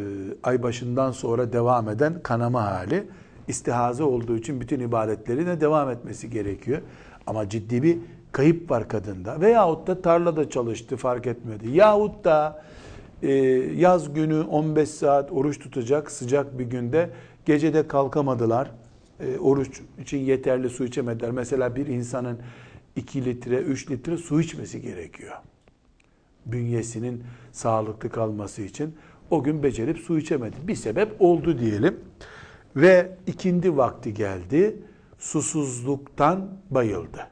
[0.43, 3.07] ay başından sonra devam eden kanama hali
[3.47, 6.81] istihaza olduğu için bütün ibadetlerine devam etmesi gerekiyor.
[7.27, 7.97] Ama ciddi bir
[8.31, 9.41] kayıp var kadında.
[9.41, 11.69] Veyahut da tarlada çalıştı fark etmedi.
[11.69, 12.63] Yahut da
[13.23, 13.31] e,
[13.75, 17.09] yaz günü 15 saat oruç tutacak sıcak bir günde
[17.45, 18.71] gecede kalkamadılar.
[19.19, 21.31] E, oruç için yeterli su içemediler.
[21.31, 22.39] Mesela bir insanın
[22.95, 25.33] 2 litre 3 litre su içmesi gerekiyor.
[26.45, 28.95] Bünyesinin sağlıklı kalması için
[29.31, 30.55] o gün becerip su içemedi.
[30.63, 31.99] Bir sebep oldu diyelim.
[32.75, 34.75] Ve ikindi vakti geldi.
[35.25, 37.27] Susuzluktan bayıldı.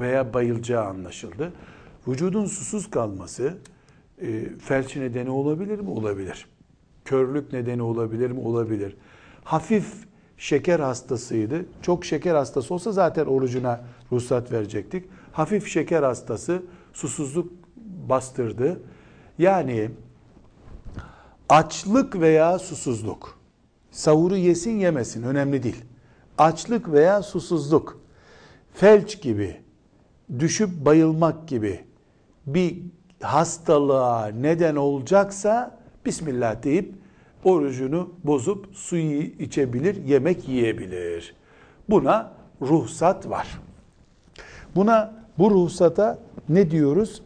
[0.00, 1.52] Veya bayılacağı anlaşıldı.
[2.08, 3.58] Vücudun susuz kalması
[4.22, 5.90] e, felç nedeni olabilir mi?
[5.90, 6.46] Olabilir.
[7.04, 8.40] Körlük nedeni olabilir mi?
[8.40, 8.96] Olabilir.
[9.44, 9.86] Hafif
[10.36, 11.66] şeker hastasıydı.
[11.82, 15.04] Çok şeker hastası olsa zaten orucuna ruhsat verecektik.
[15.32, 16.62] Hafif şeker hastası
[16.92, 17.52] susuzluk
[18.08, 18.80] bastırdı.
[19.38, 19.90] Yani
[21.48, 23.38] açlık veya susuzluk
[23.90, 25.84] Savuru yesin yemesin önemli değil.
[26.38, 28.00] Açlık veya susuzluk,
[28.74, 29.56] felç gibi,
[30.38, 31.84] düşüp bayılmak gibi
[32.46, 32.82] bir
[33.22, 36.94] hastalığa neden olacaksa Bismillah deyip
[37.44, 41.34] orucunu bozup suyu içebilir, yemek yiyebilir.
[41.90, 42.32] Buna
[42.62, 43.60] ruhsat var.
[44.76, 46.18] Buna bu ruhsata
[46.48, 47.22] ne diyoruz?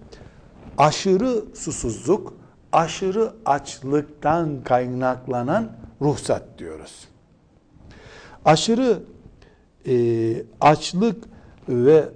[0.79, 2.35] Aşırı susuzluk,
[2.73, 7.09] aşırı açlıktan kaynaklanan ruhsat diyoruz.
[8.49, 9.03] Aşırı
[9.86, 9.94] e,
[10.61, 11.24] açlık
[11.68, 12.09] ve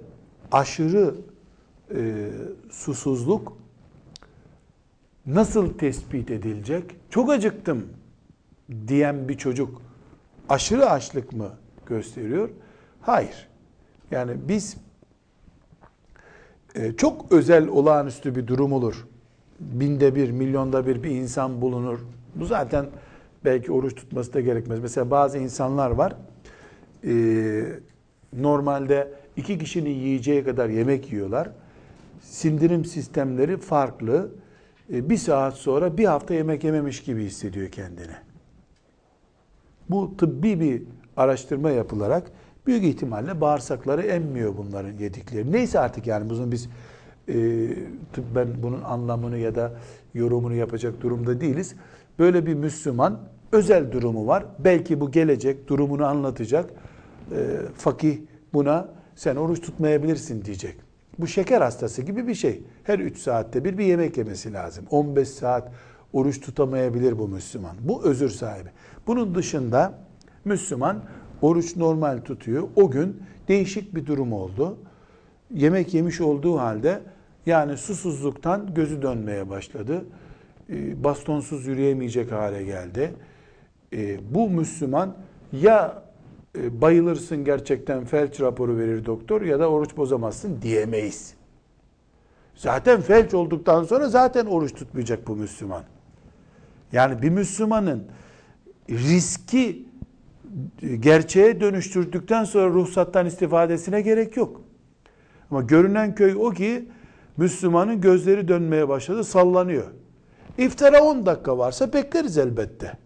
[0.51, 1.15] aşırı
[1.95, 2.29] e,
[2.71, 3.57] susuzluk
[5.25, 6.83] nasıl tespit edilecek?
[7.09, 7.87] Çok acıktım
[8.87, 9.81] diyen bir çocuk
[10.49, 11.49] aşırı açlık mı
[11.85, 12.49] gösteriyor?
[13.01, 13.47] Hayır.
[14.11, 14.77] Yani biz
[16.75, 19.07] e, çok özel olağanüstü bir durum olur.
[19.59, 21.99] Binde bir, milyonda bir bir insan bulunur.
[22.35, 22.85] Bu zaten
[23.45, 24.79] belki oruç tutması da gerekmez.
[24.79, 26.15] Mesela bazı insanlar var,
[27.03, 27.13] e,
[28.33, 31.49] normalde iki kişinin yiyeceği kadar yemek yiyorlar.
[32.21, 34.31] Sindirim sistemleri farklı.
[34.93, 38.15] E, bir saat sonra bir hafta yemek yememiş gibi hissediyor kendini.
[39.89, 40.83] Bu tıbbi bir
[41.17, 42.31] araştırma yapılarak
[42.67, 45.51] büyük ihtimalle bağırsakları emmiyor bunların yedikleri.
[45.51, 46.69] Neyse artık yani bunun biz
[47.27, 47.33] e,
[48.13, 49.73] tıbben bunun anlamını ya da
[50.13, 51.75] yorumunu yapacak durumda değiliz.
[52.19, 53.19] Böyle bir Müslüman
[53.53, 54.45] özel durumu var.
[54.59, 56.69] Belki bu gelecek durumunu anlatacak.
[57.31, 57.37] E,
[57.77, 58.17] fakih
[58.53, 60.75] buna sen oruç tutmayabilirsin diyecek.
[61.19, 62.63] Bu şeker hastası gibi bir şey.
[62.83, 64.85] Her 3 saatte bir bir yemek yemesi lazım.
[64.89, 65.71] 15 saat
[66.13, 67.75] oruç tutamayabilir bu Müslüman.
[67.81, 68.69] Bu özür sahibi.
[69.07, 69.99] Bunun dışında
[70.45, 71.03] Müslüman
[71.41, 72.67] oruç normal tutuyor.
[72.75, 74.77] O gün değişik bir durum oldu.
[75.53, 77.01] Yemek yemiş olduğu halde
[77.45, 80.05] yani susuzluktan gözü dönmeye başladı.
[80.69, 83.13] E, bastonsuz yürüyemeyecek hale geldi.
[83.93, 85.15] E, bu Müslüman
[85.51, 86.03] ya
[86.57, 91.33] e, bayılırsın gerçekten felç raporu verir doktor ya da oruç bozamazsın diyemeyiz.
[92.55, 95.83] Zaten felç olduktan sonra zaten oruç tutmayacak bu Müslüman.
[96.91, 98.03] Yani bir Müslümanın
[98.89, 99.85] riski
[100.99, 104.61] gerçeğe dönüştürdükten sonra ruhsattan istifadesine gerek yok.
[105.51, 106.89] Ama görünen köy o ki
[107.37, 109.87] Müslümanın gözleri dönmeye başladı, sallanıyor.
[110.57, 113.02] İftara 10 dakika varsa bekleriz elbette.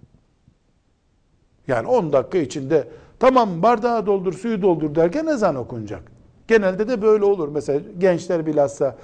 [1.68, 2.88] Yani 10 dakika içinde
[3.20, 6.04] tamam bardağı doldur, suyu doldur derken ezan okunacak.
[6.48, 7.50] Genelde de böyle olur.
[7.50, 8.96] Mesela gençler bilhassa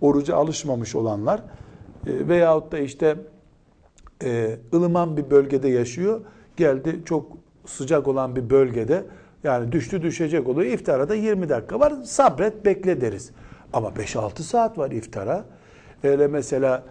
[0.00, 1.40] oruca alışmamış olanlar
[2.06, 3.16] e, veyahut da işte
[4.24, 6.20] e, ılıman bir bölgede yaşıyor.
[6.56, 7.26] Geldi çok
[7.66, 9.04] sıcak olan bir bölgede
[9.44, 10.72] Yani düştü düşecek oluyor.
[10.72, 11.92] İftara da 20 dakika var.
[12.04, 13.30] Sabret bekle deriz.
[13.72, 15.44] Ama 5-6 saat var iftara.
[16.04, 16.82] Öyle mesela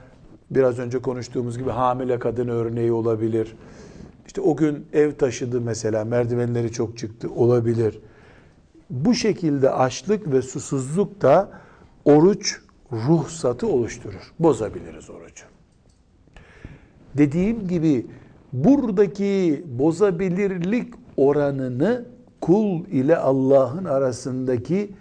[0.51, 3.55] biraz önce konuştuğumuz gibi hamile kadın örneği olabilir.
[4.31, 7.99] İşte o gün ev taşıdı mesela merdivenleri çok çıktı olabilir.
[8.89, 11.51] Bu şekilde açlık ve susuzluk da
[12.05, 12.61] oruç
[12.91, 14.33] ruhsatı oluşturur.
[14.39, 15.45] Bozabiliriz orucu.
[17.17, 18.05] Dediğim gibi
[18.53, 22.05] buradaki bozabilirlik oranını
[22.41, 24.91] kul ile Allah'ın arasındaki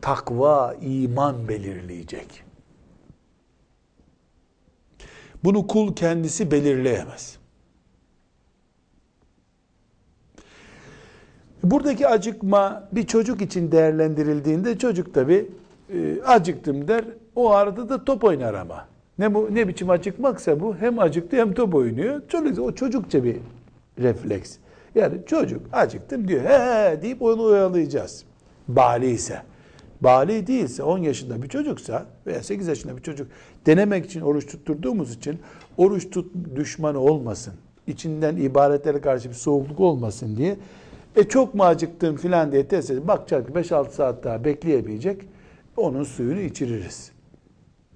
[0.00, 2.42] takva, iman belirleyecek.
[5.44, 7.39] Bunu kul kendisi belirleyemez.
[11.64, 15.48] Buradaki acıkma bir çocuk için değerlendirildiğinde çocuk tabi
[15.94, 17.04] e, acıktım der.
[17.36, 18.88] O arada da top oynar ama.
[19.18, 22.22] Ne bu ne biçim acıkmaksa bu hem acıktı hem top oynuyor.
[22.28, 23.36] Çocuk o çocukça bir
[23.98, 24.56] refleks.
[24.94, 26.44] Yani çocuk acıktım diyor.
[26.44, 28.24] He he deyip onu oyalayacağız.
[28.68, 29.42] Bali ise.
[30.00, 33.28] Bali değilse 10 yaşında bir çocuksa veya 8 yaşında bir çocuk
[33.66, 35.38] denemek için oruç tutturduğumuz için
[35.76, 37.54] oruç tut düşmanı olmasın.
[37.86, 40.56] İçinden ibaretlere karşı bir soğukluk olmasın diye
[41.16, 45.22] e çok mu acıktın filan diye test edip bakacak 5-6 saat daha bekleyemeyecek.
[45.76, 47.12] Onun suyunu içiririz.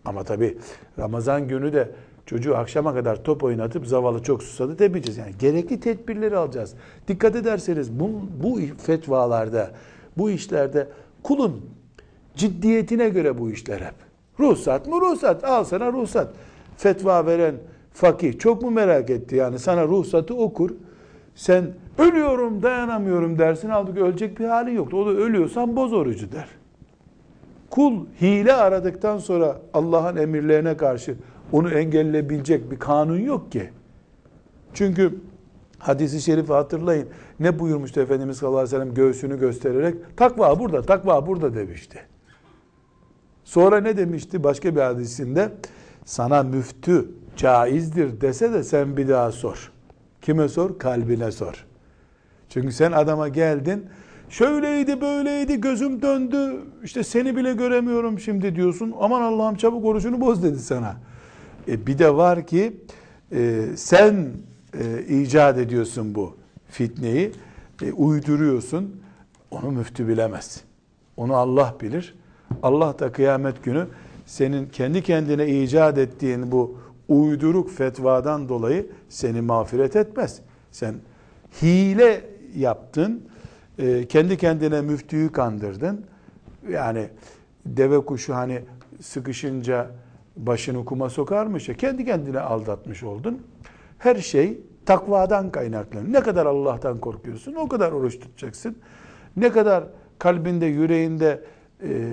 [0.05, 0.59] Ama tabi
[0.99, 1.91] Ramazan günü de
[2.27, 5.19] çocuğu akşama kadar top oynatıp zavallı çok susadı demeyeceğiz.
[5.19, 6.75] Yani gerekli tedbirleri alacağız.
[7.09, 8.11] Dikkat ederseniz bu,
[8.43, 9.71] bu fetvalarda,
[10.19, 10.89] bu işlerde
[11.23, 11.71] kulun
[12.37, 13.95] ciddiyetine göre bu işler hep.
[14.41, 15.45] Ruhsat mı ruhsat?
[15.45, 16.35] Al sana ruhsat.
[16.77, 17.55] Fetva veren
[17.93, 19.37] fakih çok mu merak etti?
[19.37, 20.71] Yani sana ruhsatı okur.
[21.35, 24.95] Sen ölüyorum dayanamıyorum dersin aldık ölecek bir hali yok.
[24.95, 26.49] O da ölüyorsan boz orucu der.
[27.71, 31.17] Kul hile aradıktan sonra Allah'ın emirlerine karşı
[31.53, 33.71] onu engelleyebilecek bir kanun yok ki.
[34.75, 35.15] Çünkü
[35.79, 37.09] hadisi şerifi hatırlayın.
[37.41, 41.99] Ne buyurmuştu Efendimiz sallallahu aleyhi ve sellem göğsünü göstererek takva burada, takva burada demişti.
[43.45, 45.53] Sonra ne demişti başka bir hadisinde?
[46.05, 49.73] Sana müftü caizdir dese de sen bir daha sor.
[50.23, 50.79] Kime sor?
[50.79, 51.67] Kalbine sor.
[52.55, 53.87] Çünkü sen adama geldin,
[54.29, 58.95] şöyleydi böyleydi gözüm döndü, işte seni bile göremiyorum şimdi diyorsun.
[59.01, 60.97] Aman Allah'ım çabuk orucunu boz dedi sana.
[61.69, 62.77] E bir de var ki
[63.33, 64.29] e, sen
[64.81, 66.37] e, icat ediyorsun bu
[66.69, 67.33] fitneyi,
[67.83, 69.01] e, uyduruyorsun.
[69.51, 70.61] Onu müftü bilemez.
[71.17, 72.15] Onu Allah bilir.
[72.63, 73.87] Allah da kıyamet günü
[74.27, 76.79] senin kendi kendine icat ettiğin bu
[77.09, 80.41] uyduruk fetvadan dolayı seni mağfiret etmez.
[80.73, 80.95] Sen
[81.63, 83.29] hile yaptın,
[83.79, 86.05] e, kendi kendine müftüyü kandırdın.
[86.71, 87.09] Yani
[87.67, 88.63] deve kuşu hani
[89.01, 89.91] sıkışınca
[90.37, 93.43] başını kuma sokarmış ya kendi kendine aldatmış oldun.
[93.99, 96.13] Her şey takvadan kaynaklanıyor.
[96.13, 98.79] Ne kadar Allah'tan korkuyorsun o kadar oruç tutacaksın.
[99.37, 99.85] Ne kadar
[100.19, 101.45] kalbinde, yüreğinde
[101.83, 102.13] e,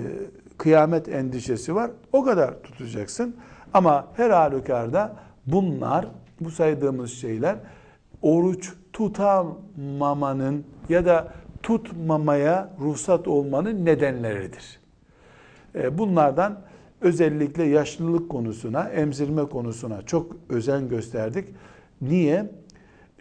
[0.58, 3.36] kıyamet endişesi var o kadar tutacaksın.
[3.74, 5.16] Ama her halükarda
[5.46, 6.06] bunlar,
[6.40, 7.56] bu saydığımız şeyler
[8.22, 11.32] oruç tutamamanın ya da
[11.62, 14.80] tutmamaya ruhsat olmanın nedenleridir.
[15.74, 16.60] E, bunlardan
[17.00, 21.48] özellikle yaşlılık konusuna, emzirme konusuna çok özen gösterdik.
[22.00, 22.50] Niye?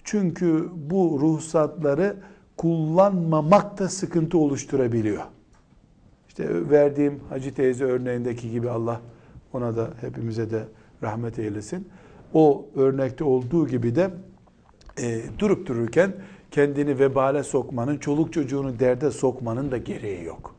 [0.04, 2.16] Çünkü bu ruhsatları
[2.58, 5.24] kullanmamak da sıkıntı oluşturabiliyor.
[6.28, 9.02] İşte verdiğim Hacı teyze örneğindeki gibi Allah
[9.54, 10.64] ona da hepimize de
[11.04, 11.90] rahmet eylesin.
[12.34, 14.10] O örnekte olduğu gibi de
[14.98, 16.14] e, durup dururken
[16.52, 20.56] kendini vebale sokmanın, çoluk çocuğunu derde sokmanın da gereği yok.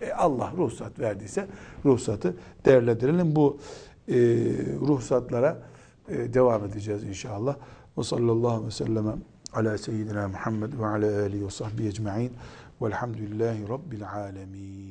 [0.00, 1.46] E, Allah ruhsat verdiyse
[1.84, 3.36] ruhsatı değerlendirelim.
[3.36, 3.58] Bu
[4.08, 4.14] e,
[4.80, 5.62] ruhsatlara
[6.08, 7.56] e, devam edeceğiz inşallah.
[7.98, 9.06] Ve sallallahu aleyhi ve sellem
[9.52, 12.32] ala seyyidina Muhammed ve ala alihi ve sahbihi ecma'in
[12.82, 14.84] velhamdülillahi rabbil alemin.